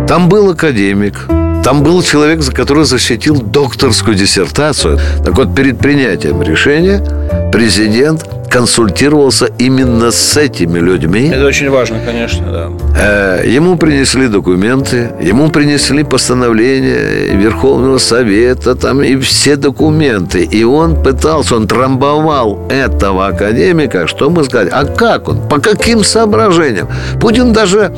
Там 0.08 0.28
был 0.28 0.50
академик, 0.50 1.28
там 1.64 1.82
был 1.82 2.02
человек, 2.02 2.42
за 2.42 2.52
который 2.52 2.84
защитил 2.84 3.40
докторскую 3.40 4.14
диссертацию. 4.14 4.98
Так 5.24 5.36
вот, 5.36 5.54
перед 5.54 5.78
принятием 5.78 6.42
решения 6.42 7.02
президент 7.50 8.26
консультировался 8.50 9.46
именно 9.58 10.12
с 10.12 10.36
этими 10.36 10.78
людьми. 10.78 11.28
Это 11.34 11.46
очень 11.46 11.70
важно, 11.70 11.96
конечно, 12.04 12.52
да. 12.52 12.70
Э, 12.96 13.42
Ему 13.56 13.76
принесли 13.76 14.28
документы, 14.28 15.10
ему 15.20 15.48
принесли 15.48 16.04
постановление 16.04 17.36
Верховного 17.36 17.98
Совета, 17.98 18.76
там 18.76 19.02
и 19.02 19.16
все 19.16 19.56
документы. 19.56 20.44
И 20.44 20.62
он 20.64 21.02
пытался, 21.02 21.56
он 21.56 21.66
трамбовал 21.66 22.68
этого 22.70 23.26
академика, 23.26 24.06
что 24.06 24.30
мы 24.30 24.44
сказали, 24.44 24.68
а 24.72 24.84
как 24.84 25.28
он, 25.28 25.48
по 25.48 25.58
каким 25.58 26.04
соображениям? 26.04 26.88
Путин 27.20 27.52
даже 27.52 27.92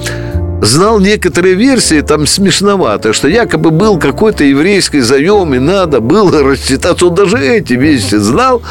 знал 0.62 1.00
некоторые 1.00 1.54
версии, 1.54 2.00
там 2.00 2.26
смешновато, 2.26 3.12
что 3.12 3.28
якобы 3.28 3.70
был 3.70 3.98
какой-то 3.98 4.44
еврейский 4.44 5.00
заем, 5.00 5.54
и 5.54 5.58
надо 5.58 6.00
было 6.00 6.42
рассчитаться. 6.50 7.06
Он 7.06 7.14
даже 7.14 7.38
эти 7.38 7.74
вещи 7.74 8.16
знал. 8.16 8.62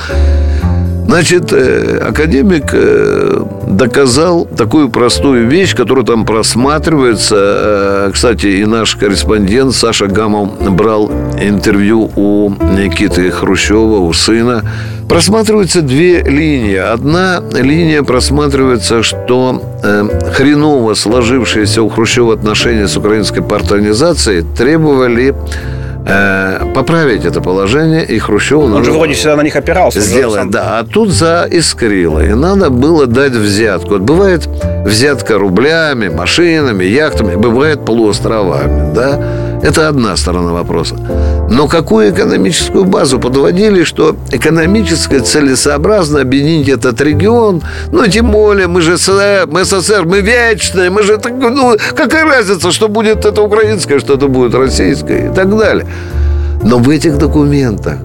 Значит, 1.07 1.53
э, 1.53 1.99
академик 1.99 2.65
э, 2.73 3.45
доказал 3.75 4.45
такую 4.45 4.89
простую 4.89 5.47
вещь, 5.47 5.75
которая 5.75 6.05
там 6.05 6.25
просматривается. 6.25 7.35
Э, 7.37 8.11
Кстати, 8.13 8.47
и 8.47 8.65
наш 8.65 8.95
корреспондент 8.95 9.75
Саша 9.75 10.07
Гамов 10.07 10.49
брал 10.71 11.11
интервью 11.41 12.11
у 12.15 12.49
Никиты 12.49 13.29
Хрущева, 13.31 13.99
у 13.99 14.13
сына. 14.13 14.63
Просматриваются 15.09 15.81
две 15.81 16.21
линии. 16.23 16.77
Одна 16.77 17.41
линия 17.51 18.01
просматривается, 18.03 19.03
что 19.03 19.61
э, 19.83 20.31
хреново 20.33 20.93
сложившиеся 20.93 21.81
у 21.83 21.89
Хрущева 21.89 22.33
отношения 22.33 22.87
с 22.87 22.97
украинской 22.97 23.41
партиорганизацией 23.41 24.45
требовали 24.57 25.35
э, 26.05 26.59
поправить 26.73 27.25
это 27.25 27.41
положение, 27.41 28.05
и 28.05 28.19
Хрущеву 28.19 28.63
Он 28.75 28.83
же 28.83 28.91
вроде 28.91 29.13
всегда 29.13 29.35
на 29.35 29.41
них 29.41 29.55
опирался. 29.55 29.99
сделать, 29.99 30.41
сам. 30.41 30.51
да. 30.51 30.79
А 30.79 30.83
тут 30.83 31.09
заискрило. 31.09 32.19
И 32.23 32.33
надо 32.33 32.69
было 32.69 33.05
дать 33.07 33.33
взятку. 33.33 33.89
Вот 33.91 34.01
бывает 34.01 34.47
взятка 34.85 35.37
рублями, 35.37 36.09
машинами, 36.09 36.83
яхтами, 36.83 37.35
бывает 37.35 37.85
полуостровами, 37.85 38.93
да. 38.93 39.19
Это 39.65 39.89
одна 39.89 40.15
сторона 40.15 40.53
вопроса. 40.53 40.95
Но 41.49 41.67
какую 41.67 42.11
экономическую 42.11 42.85
базу 42.85 43.19
подводили, 43.19 43.83
что 43.83 44.15
экономически 44.31 45.17
целесообразно 45.17 46.21
объединить 46.21 46.69
этот 46.69 47.01
регион? 47.01 47.63
Ну, 47.91 48.05
тем 48.05 48.29
более, 48.31 48.67
мы 48.67 48.81
же 48.81 48.97
СССР, 48.97 49.47
мы 49.47 49.65
СССР, 49.65 50.05
мы 50.05 50.21
вечные, 50.21 50.91
мы 50.91 51.01
же... 51.01 51.19
Ну, 51.29 51.75
какая 51.95 52.25
разница, 52.25 52.71
что 52.71 52.89
будет 52.89 53.25
это 53.25 53.41
украинское, 53.41 53.99
что 53.99 54.13
это 54.13 54.27
будет 54.27 54.53
российское 54.53 55.31
и 55.31 55.33
так 55.33 55.57
далее. 55.57 55.87
Но 56.65 56.79
в 56.79 56.89
этих 56.89 57.19
документах, 57.19 57.99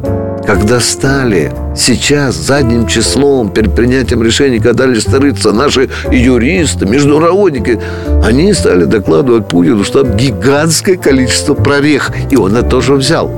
когда 0.46 0.80
стали 0.80 1.50
сейчас 1.74 2.34
задним 2.34 2.86
числом 2.86 3.48
перед 3.50 3.74
принятием 3.74 4.22
решений, 4.22 4.58
когда 4.58 4.84
дали 4.84 5.00
старыться 5.00 5.52
наши 5.52 5.88
юристы, 6.12 6.84
международники, 6.84 7.80
они 8.22 8.52
стали 8.52 8.84
докладывать 8.84 9.48
Путину, 9.48 9.82
что 9.82 10.02
там 10.02 10.14
гигантское 10.14 10.98
количество 10.98 11.54
прорех. 11.54 12.10
И 12.30 12.36
он 12.36 12.54
это 12.54 12.68
тоже 12.68 12.94
взял 12.96 13.28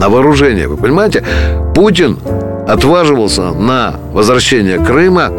на 0.00 0.08
вооружение. 0.08 0.66
Вы 0.66 0.76
понимаете? 0.76 1.22
Путин 1.76 2.18
отваживался 2.66 3.52
на 3.52 3.94
возвращение 4.12 4.84
Крыма, 4.84 5.30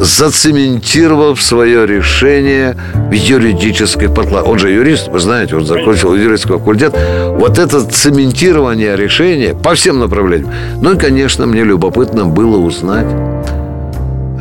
зацементировав 0.00 1.40
свое 1.42 1.86
решение 1.86 2.76
в 3.10 3.12
юридической 3.12 4.08
подкладке. 4.08 4.50
Он 4.50 4.58
же 4.58 4.70
юрист, 4.70 5.08
вы 5.08 5.18
знаете, 5.18 5.56
он 5.56 5.66
закончил 5.66 6.14
юридический 6.14 6.54
факультет. 6.54 6.94
Вот 7.38 7.58
это 7.58 7.84
цементирование 7.84 8.96
решения 8.96 9.54
по 9.54 9.74
всем 9.74 9.98
направлениям. 9.98 10.52
Ну 10.80 10.94
и, 10.94 10.98
конечно, 10.98 11.46
мне 11.46 11.64
любопытно 11.64 12.26
было 12.26 12.58
узнать, 12.58 13.06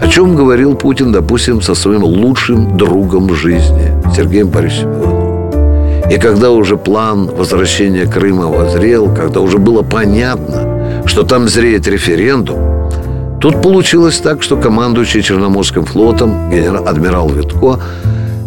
о 0.01 0.07
чем 0.07 0.35
говорил 0.35 0.75
Путин, 0.75 1.11
допустим, 1.11 1.61
со 1.61 1.73
своим 1.73 2.03
лучшим 2.03 2.77
другом 2.77 3.33
жизни 3.33 3.91
Сергеем 4.15 4.49
Борисовичем. 4.49 5.27
И 6.09 6.17
когда 6.17 6.51
уже 6.51 6.77
план 6.77 7.27
возвращения 7.27 8.05
Крыма 8.05 8.47
возрел, 8.47 9.13
когда 9.13 9.41
уже 9.41 9.57
было 9.57 9.81
понятно, 9.81 11.03
что 11.05 11.23
там 11.23 11.49
зреет 11.49 11.87
референдум, 11.87 12.77
Тут 13.39 13.61
получилось 13.61 14.17
так, 14.17 14.41
что 14.41 14.57
командующий 14.57 15.21
Черноморским 15.21 15.85
флотом 15.85 16.49
генерал 16.49 16.87
адмирал 16.87 17.29
Витко 17.29 17.79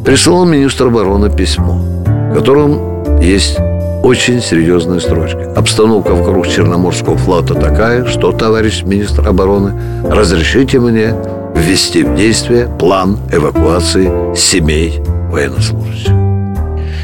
прислал 0.05 0.45
министру 0.45 0.89
обороны 0.89 1.31
письмо, 1.31 1.81
в 2.31 2.35
котором 2.35 3.21
есть 3.21 3.57
очень 4.03 4.41
серьезная 4.41 4.99
строчка. 4.99 5.53
Обстановка 5.55 6.15
вокруг 6.15 6.49
Черноморского 6.49 7.17
флота 7.17 7.55
такая, 7.55 8.07
что, 8.07 8.33
товарищ 8.33 8.83
министр 8.83 9.29
обороны, 9.29 9.75
разрешите 10.11 10.81
мне 10.81 11.15
ввести 11.55 12.03
в 12.03 12.17
действие 12.17 12.69
план 12.79 13.19
эвакуации 13.31 14.35
семей 14.35 15.01
военнослужащих. 15.31 16.13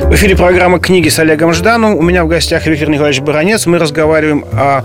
В 0.01 0.13
эфире 0.15 0.37
программа 0.37 0.79
«Книги» 0.79 1.09
с 1.09 1.19
Олегом 1.19 1.53
Жданом. 1.53 1.95
У 1.95 2.03
меня 2.03 2.25
в 2.25 2.29
гостях 2.29 2.67
Виктор 2.67 2.89
Николаевич 2.89 3.21
Баранец. 3.23 3.67
Мы 3.67 3.79
разговариваем 3.79 4.45
о 4.53 4.83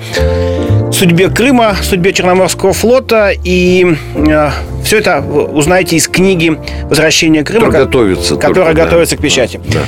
судьбе 0.91 1.29
Крыма, 1.29 1.75
судьбе 1.81 2.13
Черноморского 2.13 2.73
флота. 2.73 3.31
И 3.43 3.95
э, 4.15 4.49
все 4.83 4.99
это 4.99 5.21
узнаете 5.21 5.95
из 5.95 6.07
книги 6.07 6.57
«Возвращение 6.83 7.43
Крыма», 7.43 7.65
Которая 7.67 7.85
ко- 7.85 7.91
готовится 7.91 8.35
которая 8.35 8.53
только, 8.67 8.73
да. 8.73 8.83
готовится 8.85 9.17
к 9.17 9.21
печати. 9.21 9.59
Да. 9.65 9.79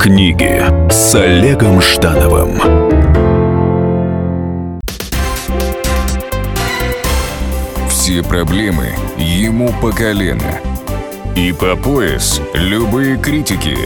Книги 0.00 0.62
с 0.90 1.14
Олегом 1.14 1.80
Ждановым. 1.82 2.60
Все 7.88 8.22
проблемы 8.22 8.90
ему 9.16 9.72
по 9.80 9.90
колено. 9.90 10.60
И 11.34 11.52
по 11.52 11.76
пояс 11.76 12.40
любые 12.54 13.16
критики. 13.18 13.76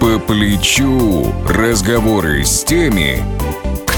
По 0.00 0.18
плечу 0.18 1.32
разговоры 1.48 2.44
с 2.44 2.62
теми, 2.64 3.22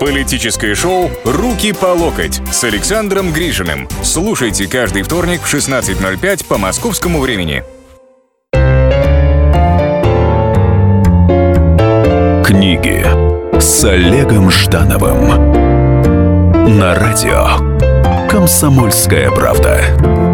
Политическое 0.00 0.74
шоу 0.74 1.10
«Руки 1.24 1.72
по 1.72 1.86
локоть» 1.86 2.40
с 2.50 2.64
Александром 2.64 3.32
Гришиным. 3.32 3.88
Слушайте 4.02 4.66
каждый 4.66 5.02
вторник 5.02 5.40
в 5.42 5.54
16.05 5.54 6.46
по 6.46 6.58
московскому 6.58 7.20
времени. 7.20 7.62
Книги 12.44 13.06
с 13.60 13.84
Олегом 13.84 14.50
Ждановым 14.50 15.28
на 16.78 16.94
радио 16.94 18.28
Комсомольская 18.28 19.30
правда. 19.30 20.31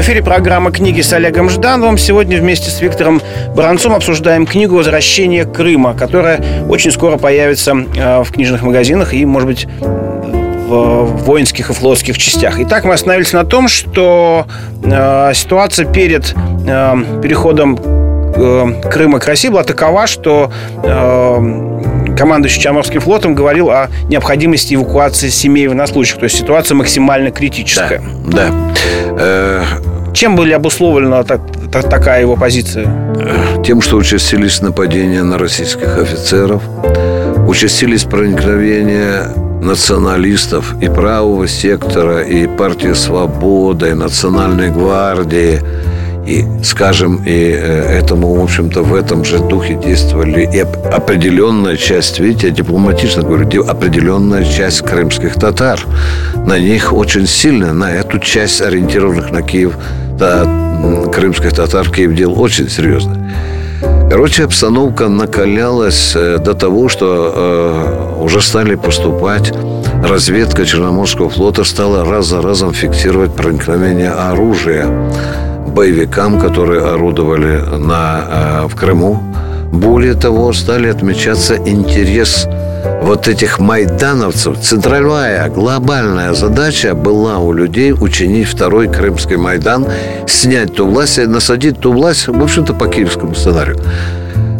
В 0.00 0.02
эфире 0.02 0.22
программа 0.22 0.72
«Книги 0.72 1.02
с 1.02 1.12
Олегом 1.12 1.50
Ждановым». 1.50 1.98
Сегодня 1.98 2.38
вместе 2.38 2.70
с 2.70 2.80
Виктором 2.80 3.20
Баранцом 3.54 3.92
обсуждаем 3.92 4.46
книгу 4.46 4.74
«Возвращение 4.74 5.44
Крыма», 5.44 5.92
которая 5.92 6.42
очень 6.70 6.90
скоро 6.90 7.18
появится 7.18 7.72
э, 7.72 8.22
в 8.22 8.32
книжных 8.32 8.62
магазинах 8.62 9.12
и, 9.12 9.26
может 9.26 9.46
быть, 9.46 9.66
в 9.78 11.04
воинских 11.26 11.68
и 11.68 11.74
флотских 11.74 12.16
частях. 12.16 12.58
Итак, 12.60 12.84
мы 12.84 12.94
остановились 12.94 13.34
на 13.34 13.44
том, 13.44 13.68
что 13.68 14.46
э, 14.82 15.32
ситуация 15.34 15.84
перед 15.84 16.34
э, 16.66 16.94
переходом 17.22 17.78
э, 17.78 18.88
Крыма 18.90 19.18
к 19.18 19.26
России 19.26 19.50
была 19.50 19.64
такова, 19.64 20.06
что 20.06 20.50
э, 20.82 22.14
командующий 22.16 22.62
Черноморским 22.62 23.02
флотом 23.02 23.34
говорил 23.34 23.68
о 23.68 23.88
необходимости 24.08 24.74
эвакуации 24.74 25.28
семей 25.28 25.66
военнослужащих. 25.68 26.16
То 26.16 26.24
есть 26.24 26.38
ситуация 26.38 26.74
максимально 26.74 27.30
критическая. 27.30 28.00
Да. 28.32 28.48
Э, 29.18 29.62
Чем 30.12 30.36
были 30.36 30.52
обусловлена 30.52 31.22
так- 31.22 31.40
так- 31.72 31.88
такая 31.88 32.20
его 32.22 32.36
позиция? 32.36 32.86
Тем, 33.64 33.80
что 33.82 33.96
участились 33.96 34.62
нападения 34.62 35.22
на 35.22 35.38
российских 35.38 35.98
офицеров, 35.98 36.62
участились 37.46 38.04
проникновения 38.04 39.28
националистов 39.62 40.74
и 40.82 40.88
правого 40.88 41.46
сектора, 41.46 42.22
и 42.22 42.46
партии 42.46 42.94
«Свобода», 42.94 43.88
и 43.88 43.94
Национальной 43.94 44.70
гвардии, 44.70 45.60
и, 46.26 46.44
скажем, 46.62 47.22
и 47.26 47.30
э, 47.30 47.98
этому, 47.98 48.34
в 48.34 48.42
общем-то, 48.42 48.82
в 48.82 48.94
этом 48.94 49.24
же 49.24 49.38
духе 49.38 49.74
действовали 49.74 50.48
и 50.52 50.62
оп- 50.62 50.94
определенная 50.94 51.76
часть, 51.76 52.20
видите, 52.20 52.48
я 52.48 52.52
дипломатично 52.52 53.22
говорю, 53.22 53.66
определенная 53.66 54.44
часть 54.44 54.82
крымских 54.82 55.34
татар. 55.34 55.80
На 56.46 56.58
них 56.58 56.92
очень 56.92 57.26
сильно, 57.26 57.72
на 57.72 57.90
эту 57.92 58.18
часть 58.18 58.60
ориентированных 58.60 59.30
на 59.32 59.42
Киев 59.42 59.72
м, 60.20 61.10
крымских 61.10 61.52
татар 61.54 61.88
Киев 61.90 62.14
делал 62.14 62.40
очень 62.40 62.68
серьезно. 62.68 63.16
Короче, 64.10 64.44
обстановка 64.44 65.08
накалялась 65.08 66.12
э, 66.14 66.38
до 66.38 66.54
того, 66.54 66.88
что 66.88 68.16
э, 68.18 68.22
уже 68.24 68.40
стали 68.40 68.74
поступать. 68.74 69.52
Разведка 70.04 70.64
Черноморского 70.66 71.30
флота 71.30 71.64
стала 71.64 72.04
раз 72.04 72.26
за 72.26 72.42
разом 72.42 72.72
фиксировать 72.72 73.34
проникновение 73.34 74.10
оружия 74.10 74.86
боевикам, 75.70 76.38
которые 76.38 76.84
орудовали 76.84 77.62
на, 77.78 78.24
э, 78.28 78.68
в 78.68 78.76
Крыму. 78.76 79.22
Более 79.72 80.14
того, 80.14 80.52
стали 80.52 80.88
отмечаться 80.88 81.56
интерес 81.56 82.48
вот 83.02 83.28
этих 83.28 83.58
майдановцев. 83.58 84.58
Центральная, 84.60 85.48
глобальная 85.48 86.34
задача 86.34 86.94
была 86.94 87.38
у 87.38 87.52
людей 87.52 87.92
учинить 87.92 88.48
второй 88.48 88.88
Крымский 88.88 89.36
Майдан, 89.36 89.86
снять 90.26 90.74
ту 90.74 90.86
власть, 90.86 91.18
насадить 91.26 91.80
ту 91.80 91.92
власть, 91.92 92.28
в 92.28 92.42
общем-то, 92.42 92.74
по 92.74 92.88
киевскому 92.88 93.34
сценарию. 93.34 93.78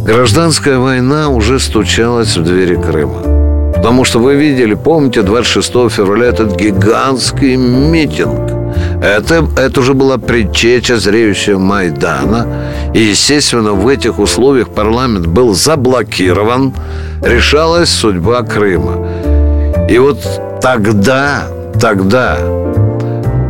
Гражданская 0.05 0.79
война 0.79 1.29
уже 1.29 1.59
стучалась 1.59 2.37
в 2.37 2.43
двери 2.43 2.77
Крыма. 2.77 3.23
Потому 3.75 4.05
что 4.05 4.19
вы 4.19 4.35
видели, 4.35 4.75
помните, 4.75 5.23
26 5.23 5.91
февраля 5.91 6.27
этот 6.27 6.57
гигантский 6.57 7.57
митинг. 7.57 8.60
Это, 9.03 9.47
это 9.57 9.81
уже 9.81 9.95
была 9.95 10.19
предтеча 10.19 10.99
зреющего 10.99 11.59
Майдана. 11.59 12.47
И, 12.93 13.01
естественно, 13.01 13.73
в 13.73 13.89
этих 13.89 14.19
условиях 14.19 14.69
парламент 14.69 15.27
был 15.27 15.55
заблокирован. 15.55 16.75
Решалась 17.23 17.89
судьба 17.89 18.43
Крыма. 18.43 19.07
И 19.89 19.99
вот 19.99 20.19
тогда, 20.61 21.45
тогда 21.81 22.39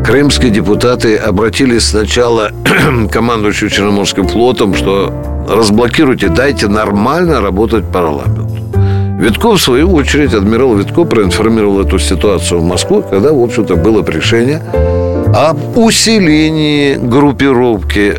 крымские 0.05 0.51
депутаты 0.51 1.17
обратились 1.17 1.89
сначала 1.89 2.51
к 3.09 3.13
командующему 3.13 3.71
Черноморским 3.71 4.29
флотом, 4.29 4.75
что 4.75 5.13
разблокируйте, 5.49 6.29
дайте 6.29 6.69
нормально 6.69 7.41
работать 7.41 7.85
парламенту. 7.91 8.49
Витков, 9.19 9.61
в 9.61 9.63
свою 9.63 9.93
очередь, 9.93 10.33
адмирал 10.33 10.77
Витко 10.77 11.05
проинформировал 11.05 11.81
эту 11.81 11.99
ситуацию 11.99 12.61
в 12.61 12.65
Москву, 12.65 13.03
когда, 13.03 13.33
в 13.33 13.43
общем-то, 13.43 13.77
было 13.77 14.03
решение 14.09 14.63
об 15.35 15.79
усилении 15.79 16.95
группировки 16.97 18.17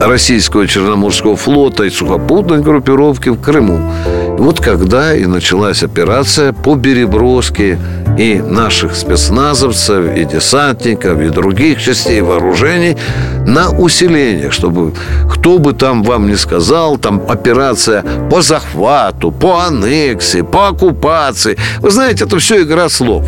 российского 0.00 0.66
Черноморского 0.66 1.36
флота 1.36 1.84
и 1.84 1.90
сухопутной 1.90 2.60
группировки 2.60 3.30
в 3.30 3.40
Крыму. 3.40 3.92
Вот 4.38 4.60
когда 4.60 5.14
и 5.14 5.26
началась 5.26 5.82
операция 5.82 6.52
по 6.52 6.76
переброске 6.76 7.78
и 8.16 8.36
наших 8.36 8.94
спецназовцев, 8.94 10.16
и 10.16 10.24
десантников, 10.24 11.20
и 11.20 11.28
других 11.30 11.82
частей 11.82 12.20
вооружений 12.20 12.96
на 13.44 13.70
усиление, 13.70 14.50
чтобы 14.50 14.94
кто 15.30 15.58
бы 15.58 15.72
там 15.72 16.04
вам 16.04 16.28
не 16.28 16.36
сказал, 16.36 16.96
там 16.96 17.22
операция 17.28 18.04
по 18.30 18.40
захвату, 18.40 19.32
по 19.32 19.60
аннексии, 19.60 20.42
по 20.42 20.68
оккупации. 20.68 21.56
Вы 21.80 21.90
знаете, 21.90 22.24
это 22.24 22.38
все 22.38 22.62
игра 22.62 22.88
слов. 22.88 23.24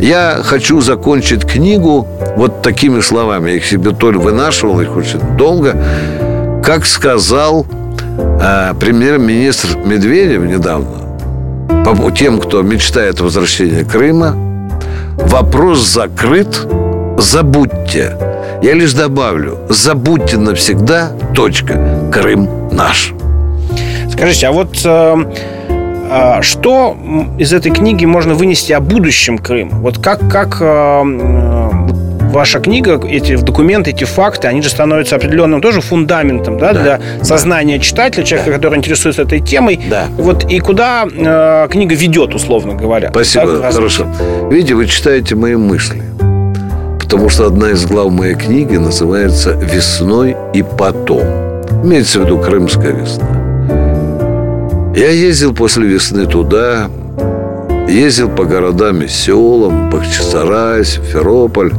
Я 0.00 0.40
хочу 0.42 0.80
закончить 0.80 1.44
книгу 1.44 2.06
вот 2.36 2.62
такими 2.62 3.00
словами. 3.00 3.50
Я 3.50 3.56
их 3.56 3.64
себе 3.64 3.92
то 3.92 4.08
вынашивал 4.08 4.80
их 4.80 4.96
очень 4.96 5.20
долго. 5.36 5.74
Как 6.62 6.84
сказал 6.84 7.66
э, 8.18 8.74
премьер-министр 8.78 9.78
Медведев 9.78 10.42
недавно, 10.42 11.06
по 11.84 12.10
тем, 12.10 12.40
кто 12.40 12.62
мечтает 12.62 13.20
о 13.20 13.24
возвращении 13.24 13.84
Крыма, 13.84 14.36
вопрос 15.16 15.86
закрыт, 15.86 16.66
забудьте. 17.18 18.16
Я 18.62 18.74
лишь 18.74 18.92
добавлю, 18.92 19.58
забудьте 19.68 20.36
навсегда, 20.36 21.12
точка, 21.34 22.10
Крым 22.12 22.68
наш. 22.70 23.14
Скажите, 24.10 24.48
а 24.48 24.52
вот 24.52 24.76
э, 24.84 25.16
что 26.42 26.96
м, 27.02 27.36
из 27.38 27.52
этой 27.52 27.70
книги 27.72 28.04
можно 28.04 28.34
вынести 28.34 28.72
о 28.72 28.80
будущем 28.80 29.38
Крыма? 29.38 29.76
Вот 29.78 29.98
как, 29.98 30.28
как 30.30 30.58
э, 30.60 30.64
э, 30.64 31.70
ваша 32.32 32.60
книга, 32.60 33.00
эти 33.06 33.36
документы, 33.36 33.90
эти 33.90 34.04
факты, 34.04 34.48
они 34.48 34.62
же 34.62 34.68
становятся 34.68 35.16
определенным 35.16 35.60
тоже 35.60 35.80
фундаментом 35.80 36.58
да, 36.58 36.72
Да, 36.72 36.82
для 36.82 37.00
сознания 37.24 37.78
читателя, 37.78 38.24
человека, 38.24 38.52
который 38.52 38.78
интересуется 38.78 39.22
этой 39.22 39.40
темой. 39.40 39.80
Да. 39.90 40.06
Вот 40.18 40.44
и 40.50 40.58
куда 40.60 41.04
э, 41.10 41.68
книга 41.70 41.94
ведет, 41.94 42.34
условно 42.34 42.74
говоря. 42.74 43.10
Спасибо, 43.10 43.46
Да, 43.46 43.62
развитие. 43.62 43.72
хорошо. 43.72 44.06
Видите, 44.50 44.74
вы 44.74 44.86
читаете 44.86 45.34
мои 45.34 45.56
мысли. 45.56 46.02
Потому 47.00 47.28
что 47.28 47.46
одна 47.46 47.70
из 47.70 47.86
глав 47.86 48.10
моей 48.10 48.34
книги 48.34 48.76
называется 48.76 49.52
«Весной 49.52 50.36
и 50.54 50.62
потом». 50.62 51.22
Имеется 51.84 52.18
в 52.20 52.24
виду 52.24 52.38
Крымская 52.38 52.92
весна. 52.92 53.35
Я 54.96 55.10
ездил 55.10 55.52
после 55.52 55.86
весны 55.86 56.24
туда, 56.24 56.88
ездил 57.86 58.30
по 58.30 58.46
городам 58.46 59.02
и 59.02 59.08
селам, 59.08 59.90
Бахчисарай, 59.90 60.86
Симферополь. 60.86 61.72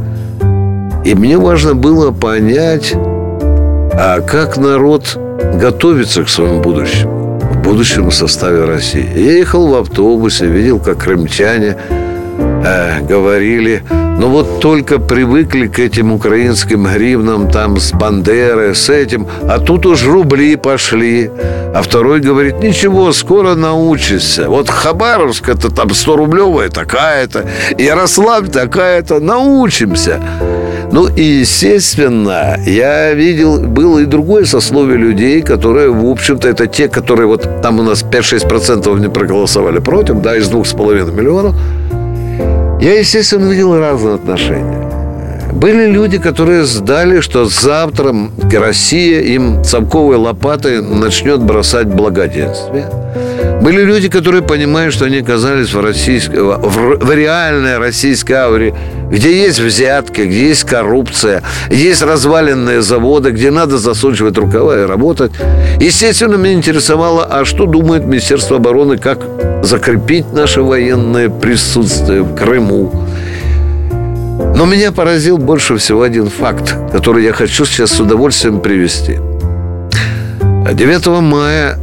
И 1.03 1.15
мне 1.15 1.39
важно 1.39 1.73
было 1.73 2.11
понять, 2.11 2.93
а 2.93 4.21
как 4.21 4.57
народ 4.57 5.17
готовится 5.55 6.25
к 6.25 6.29
своему 6.29 6.61
будущему, 6.61 7.39
в 7.39 7.63
будущем 7.63 8.11
составе 8.11 8.65
России. 8.65 9.09
Я 9.15 9.31
ехал 9.39 9.67
в 9.67 9.73
автобусе, 9.73 10.45
видел, 10.45 10.77
как 10.79 10.99
крымчане 10.99 11.75
э, 12.63 13.01
говорили, 13.01 13.83
ну 14.19 14.29
вот 14.29 14.59
только 14.59 14.99
привыкли 14.99 15.67
к 15.67 15.79
этим 15.79 16.11
украинским 16.11 16.85
гривнам, 16.85 17.49
там 17.49 17.77
с 17.77 17.91
Бандеры, 17.91 18.73
с 18.73 18.89
этим, 18.89 19.27
а 19.43 19.59
тут 19.59 19.85
уж 19.85 20.05
рубли 20.05 20.55
пошли. 20.55 21.29
А 21.75 21.81
второй 21.81 22.19
говорит, 22.19 22.59
ничего, 22.59 23.11
скоро 23.11 23.55
научишься. 23.55 24.49
Вот 24.49 24.69
Хабаровск 24.69 25.49
это 25.49 25.69
там 25.69 25.93
100 25.93 26.15
рублевая 26.15 26.69
такая-то, 26.69 27.45
Ярославль 27.77 28.47
такая-то, 28.47 29.19
научимся. 29.19 30.19
Ну 30.91 31.07
и, 31.07 31.21
естественно, 31.21 32.57
я 32.65 33.13
видел, 33.13 33.59
было 33.59 33.99
и 33.99 34.05
другое 34.05 34.45
сословие 34.45 34.97
людей, 34.97 35.41
которые, 35.41 35.91
в 35.91 36.05
общем-то, 36.05 36.47
это 36.47 36.65
те, 36.65 36.87
которые 36.87 37.27
вот 37.27 37.61
там 37.61 37.79
у 37.79 37.83
нас 37.83 38.03
5-6% 38.03 38.99
не 38.99 39.09
проголосовали 39.09 39.79
против, 39.79 40.21
да, 40.21 40.37
из 40.37 40.49
2,5 40.49 41.13
миллионов. 41.13 41.55
Я, 42.79 42.99
естественно, 42.99 43.49
видел 43.49 43.77
разные 43.77 44.15
отношения. 44.15 44.87
Были 45.51 45.87
люди, 45.87 46.19
которые 46.19 46.63
сдали, 46.65 47.21
что 47.21 47.45
завтра 47.45 48.13
Россия 48.53 49.21
им 49.21 49.63
цамковой 49.63 50.17
лопатой 50.17 50.83
начнет 50.83 51.41
бросать 51.41 51.87
благоденствие. 51.87 52.85
Были 53.67 53.83
люди, 53.83 54.07
которые 54.07 54.43
понимают, 54.43 54.93
что 54.93 55.03
они 55.03 55.17
оказались 55.17 55.73
в, 55.73 55.81
российской, 55.81 56.39
в, 56.39 57.05
в 57.05 57.11
реальной 57.11 57.77
российской 57.77 58.31
ауре, 58.31 58.73
где 59.11 59.43
есть 59.43 59.59
взятки, 59.59 60.21
где 60.21 60.47
есть 60.47 60.63
коррупция, 60.63 61.43
есть 61.69 62.01
разваленные 62.01 62.81
заводы, 62.81 63.31
где 63.31 63.51
надо 63.51 63.77
засучивать 63.77 64.37
рукава 64.37 64.83
и 64.83 64.85
работать. 64.85 65.33
Естественно, 65.81 66.35
меня 66.35 66.53
интересовало, 66.53 67.25
а 67.25 67.43
что 67.43 67.65
думает 67.65 68.05
Министерство 68.05 68.55
обороны, 68.55 68.97
как 68.97 69.19
закрепить 69.63 70.31
наше 70.31 70.61
военное 70.61 71.27
присутствие 71.27 72.21
в 72.21 72.37
Крыму. 72.37 73.05
Но 74.55 74.65
меня 74.65 74.93
поразил 74.93 75.37
больше 75.37 75.75
всего 75.75 76.03
один 76.03 76.29
факт, 76.29 76.73
который 76.93 77.25
я 77.25 77.33
хочу 77.33 77.65
сейчас 77.65 77.91
с 77.91 77.99
удовольствием 77.99 78.61
привести. 78.61 79.17
9 80.73 81.07
мая 81.21 81.77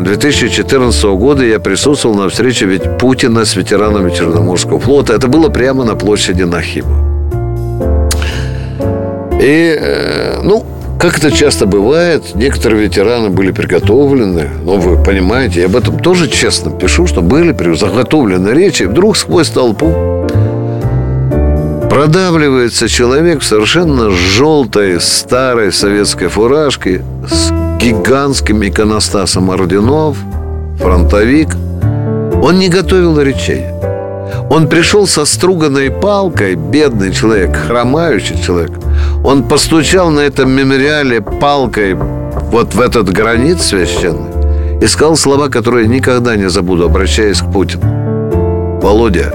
2014 0.00 1.04
э, 1.04 1.08
года 1.14 1.44
я 1.44 1.58
присутствовал 1.58 2.16
на 2.16 2.28
встрече 2.28 2.66
ведь 2.66 2.98
Путина 2.98 3.44
с 3.44 3.56
ветеранами 3.56 4.10
Черноморского 4.10 4.80
флота. 4.80 5.12
Это 5.12 5.28
было 5.28 5.48
прямо 5.48 5.84
на 5.84 5.94
площади 5.94 6.42
Нахима. 6.42 7.04
И, 9.40 9.76
э, 9.78 10.40
ну, 10.42 10.64
как 10.98 11.18
это 11.18 11.30
часто 11.30 11.66
бывает, 11.66 12.34
некоторые 12.34 12.84
ветераны 12.84 13.30
были 13.30 13.52
приготовлены, 13.52 14.48
но 14.64 14.76
вы 14.76 15.02
понимаете, 15.02 15.60
я 15.60 15.66
об 15.66 15.76
этом 15.76 15.98
тоже 15.98 16.28
честно 16.28 16.72
пишу, 16.72 17.06
что 17.06 17.22
были 17.22 17.54
заготовлены 17.74 18.50
речи, 18.50 18.82
и 18.82 18.86
вдруг 18.86 19.16
сквозь 19.16 19.48
толпу 19.48 20.26
продавливается 21.88 22.88
человек 22.88 23.40
в 23.40 23.44
совершенно 23.44 24.10
желтой 24.10 25.00
старой 25.00 25.72
советской 25.72 26.28
фуражке 26.28 27.02
с 27.28 27.67
гигантским 27.78 28.66
иконостасом 28.66 29.50
орденов, 29.50 30.16
фронтовик. 30.78 31.54
Он 32.42 32.58
не 32.58 32.68
готовил 32.68 33.20
речей. 33.20 33.66
Он 34.50 34.68
пришел 34.68 35.06
со 35.06 35.24
струганной 35.24 35.90
палкой, 35.90 36.54
бедный 36.54 37.12
человек, 37.12 37.56
хромающий 37.56 38.40
человек. 38.42 38.72
Он 39.24 39.44
постучал 39.44 40.10
на 40.10 40.20
этом 40.20 40.50
мемориале 40.50 41.20
палкой 41.20 41.94
вот 41.94 42.74
в 42.74 42.80
этот 42.80 43.10
гранит 43.10 43.60
священный 43.60 44.80
и 44.80 44.86
сказал 44.86 45.16
слова, 45.16 45.48
которые 45.48 45.86
никогда 45.86 46.36
не 46.36 46.48
забуду, 46.48 46.86
обращаясь 46.86 47.40
к 47.40 47.52
Путину. 47.52 48.80
Володя, 48.80 49.32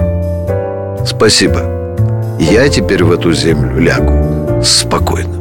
спасибо. 1.06 1.62
Я 2.40 2.68
теперь 2.68 3.04
в 3.04 3.12
эту 3.12 3.32
землю 3.32 3.78
лягу 3.78 4.62
спокойно. 4.64 5.34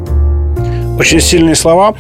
Очень 1.00 1.22
сильные 1.22 1.56
слова. 1.56 1.96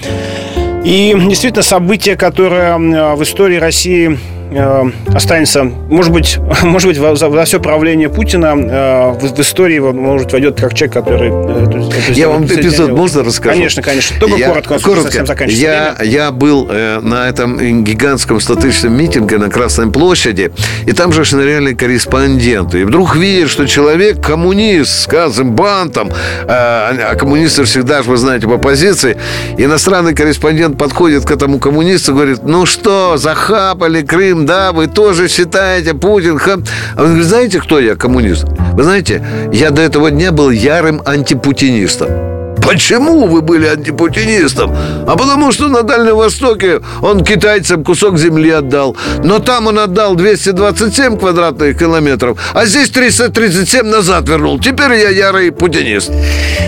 И 0.83 1.15
действительно 1.29 1.63
событие, 1.63 2.17
которое 2.17 2.77
в 3.15 3.23
истории 3.23 3.55
России 3.55 4.19
э, 4.55 4.91
останется, 5.13 5.63
может 5.63 6.11
быть, 6.11 6.37
может 6.63 6.87
быть, 6.87 6.97
за, 6.97 7.15
за 7.15 7.45
все 7.45 7.59
правление 7.59 8.09
Путина 8.09 8.55
э, 8.55 9.11
в, 9.11 9.35
в 9.35 9.39
истории, 9.39 9.79
может, 9.79 10.31
войдет 10.31 10.59
как 10.59 10.73
человек, 10.73 10.93
который... 10.93 11.29
Э, 11.29 11.63
эту, 11.63 11.89
эту 11.89 12.11
я 12.13 12.29
вам 12.29 12.45
эпизод 12.45 12.91
можно 12.91 13.23
расскажу? 13.23 13.55
Конечно, 13.55 13.81
конечно. 13.81 14.19
Только 14.19 14.37
я, 14.37 14.49
коротко, 14.49 14.79
коротко. 14.79 15.45
я, 15.45 15.97
я 16.03 16.31
был 16.31 16.67
э, 16.69 16.99
на 17.01 17.27
этом 17.27 17.83
гигантском 17.83 18.39
статичном 18.39 18.93
митинге 18.93 19.37
на 19.37 19.49
Красной 19.49 19.91
площади, 19.91 20.51
и 20.85 20.91
там 20.91 21.11
же 21.11 21.23
реальные 21.23 21.75
корреспонденты. 21.75 22.81
И 22.81 22.83
вдруг 22.83 23.15
видят, 23.15 23.49
что 23.49 23.67
человек 23.67 24.21
коммунист 24.25 25.03
с 25.03 25.07
Казымбантом, 25.07 26.09
э, 26.09 26.13
а 26.47 27.15
коммунисты 27.15 27.63
всегда, 27.63 28.01
вы 28.01 28.17
знаете, 28.17 28.47
в 28.47 28.53
оппозиции, 28.53 29.17
иностранный 29.57 30.13
корреспондент 30.13 30.77
подходит 30.77 31.25
к 31.25 31.31
этому 31.31 31.59
коммунисту 31.59 32.11
и 32.11 32.15
говорит, 32.15 32.43
ну 32.43 32.65
что, 32.65 33.17
захапали 33.17 34.01
Крым, 34.01 34.42
да, 34.45 34.71
вы 34.71 34.87
тоже 34.87 35.27
считаете 35.27 35.93
Путин 35.93 36.37
хам... 36.37 36.63
А 36.95 37.01
он 37.01 37.07
говорит, 37.07 37.27
знаете, 37.27 37.59
кто 37.59 37.79
я, 37.79 37.95
коммунист? 37.95 38.45
Вы 38.73 38.83
знаете, 38.83 39.25
я 39.51 39.71
до 39.71 39.81
этого 39.81 40.11
дня 40.11 40.31
был 40.31 40.49
ярым 40.49 41.01
антипутинистом. 41.05 42.32
Почему 42.65 43.27
вы 43.27 43.41
были 43.41 43.67
антипутинистом? 43.67 44.75
А 45.07 45.15
потому 45.15 45.51
что 45.51 45.67
на 45.67 45.83
Дальнем 45.83 46.15
Востоке 46.15 46.79
он 47.01 47.23
китайцам 47.23 47.83
кусок 47.83 48.17
земли 48.17 48.51
отдал. 48.51 48.95
Но 49.23 49.39
там 49.39 49.67
он 49.67 49.79
отдал 49.79 50.15
227 50.15 51.17
квадратных 51.17 51.77
километров, 51.77 52.39
а 52.53 52.65
здесь 52.65 52.89
337 52.89 53.83
назад 53.83 54.27
вернул. 54.29 54.59
Теперь 54.59 54.93
я 54.93 55.09
ярый 55.09 55.51
путинист. 55.51 56.11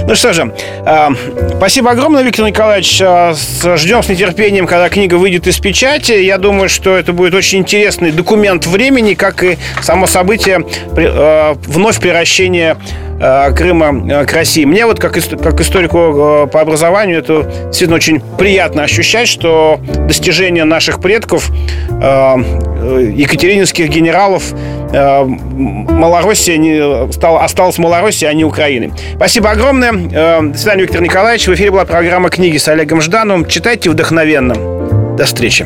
Ну 0.08 0.16
что 0.16 0.34
же, 0.34 0.54
э, 0.86 1.08
спасибо 1.58 1.92
огромное, 1.92 2.24
Виктор 2.24 2.46
Николаевич. 2.46 3.02
Э, 3.02 3.34
ждем 3.76 4.04
с 4.04 4.10
нетерпением, 4.10 4.68
когда 4.68 4.90
книга 4.90 5.16
выйдет 5.16 5.48
из 5.48 5.60
печати. 5.60 6.12
Я 6.12 6.38
думаю, 6.38 6.70
что 6.70 6.96
это 6.96 7.14
будет 7.14 7.34
очень 7.34 7.60
интересный 7.60 8.12
документ 8.12 8.68
времени, 8.68 9.14
как 9.14 9.44
и 9.44 9.58
само 9.82 10.08
событие 10.08 10.66
э, 10.96 11.56
вновь 11.68 12.00
превращения 12.00 12.78
Э, 13.15 13.15
Крыма 13.56 14.04
э, 14.10 14.26
к 14.26 14.34
России. 14.34 14.66
Мне 14.66 14.86
вот 14.86 15.00
как, 15.00 15.14
как 15.14 15.62
историку 15.62 15.98
э, 15.98 16.48
по 16.48 16.62
образованию 16.62 17.20
это 17.20 17.44
действительно 17.66 17.96
очень 17.96 18.20
приятно 18.20 18.84
ощущать, 18.84 19.28
что 19.28 19.80
достижения 20.08 20.66
наших 20.66 21.00
предков, 21.00 21.50
екатерининских 21.90 23.90
генералов, 23.90 24.54
Малороссия 24.92 26.58
не, 26.58 27.12
стала, 27.12 27.44
осталась 27.44 27.78
Малороссией, 27.78 28.30
а 28.30 28.34
не 28.34 28.46
Украиной. 28.46 28.94
Спасибо 29.16 29.52
огромное. 29.52 29.92
До 29.92 30.58
свидания, 30.58 30.84
Виктор 30.84 31.02
Николаевич. 31.02 31.48
В 31.48 31.54
эфире 31.54 31.72
была 31.72 31.86
программа 31.86 32.30
«Книги» 32.30 32.58
с 32.58 32.68
Олегом 32.68 33.02
Ждановым. 33.02 33.46
Читайте 33.46 33.90
вдохновенно. 33.90 34.56
До 35.16 35.26
встречи. 35.26 35.66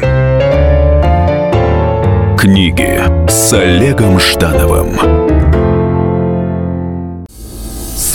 Книги 2.38 2.99
с 3.28 3.53
Олегом 3.53 4.20
Ждановым. 4.20 5.19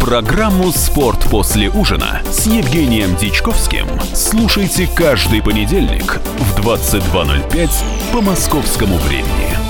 Программу 0.00 0.70
«Спорт 0.70 1.24
после 1.30 1.68
ужина» 1.68 2.22
с 2.30 2.46
Евгением 2.46 3.16
Дичковским 3.16 3.86
слушайте 4.14 4.88
каждый 4.94 5.42
понедельник 5.42 6.20
в 6.38 6.60
22.05 6.60 7.70
по 8.12 8.20
московскому 8.20 8.96
времени. 8.98 9.65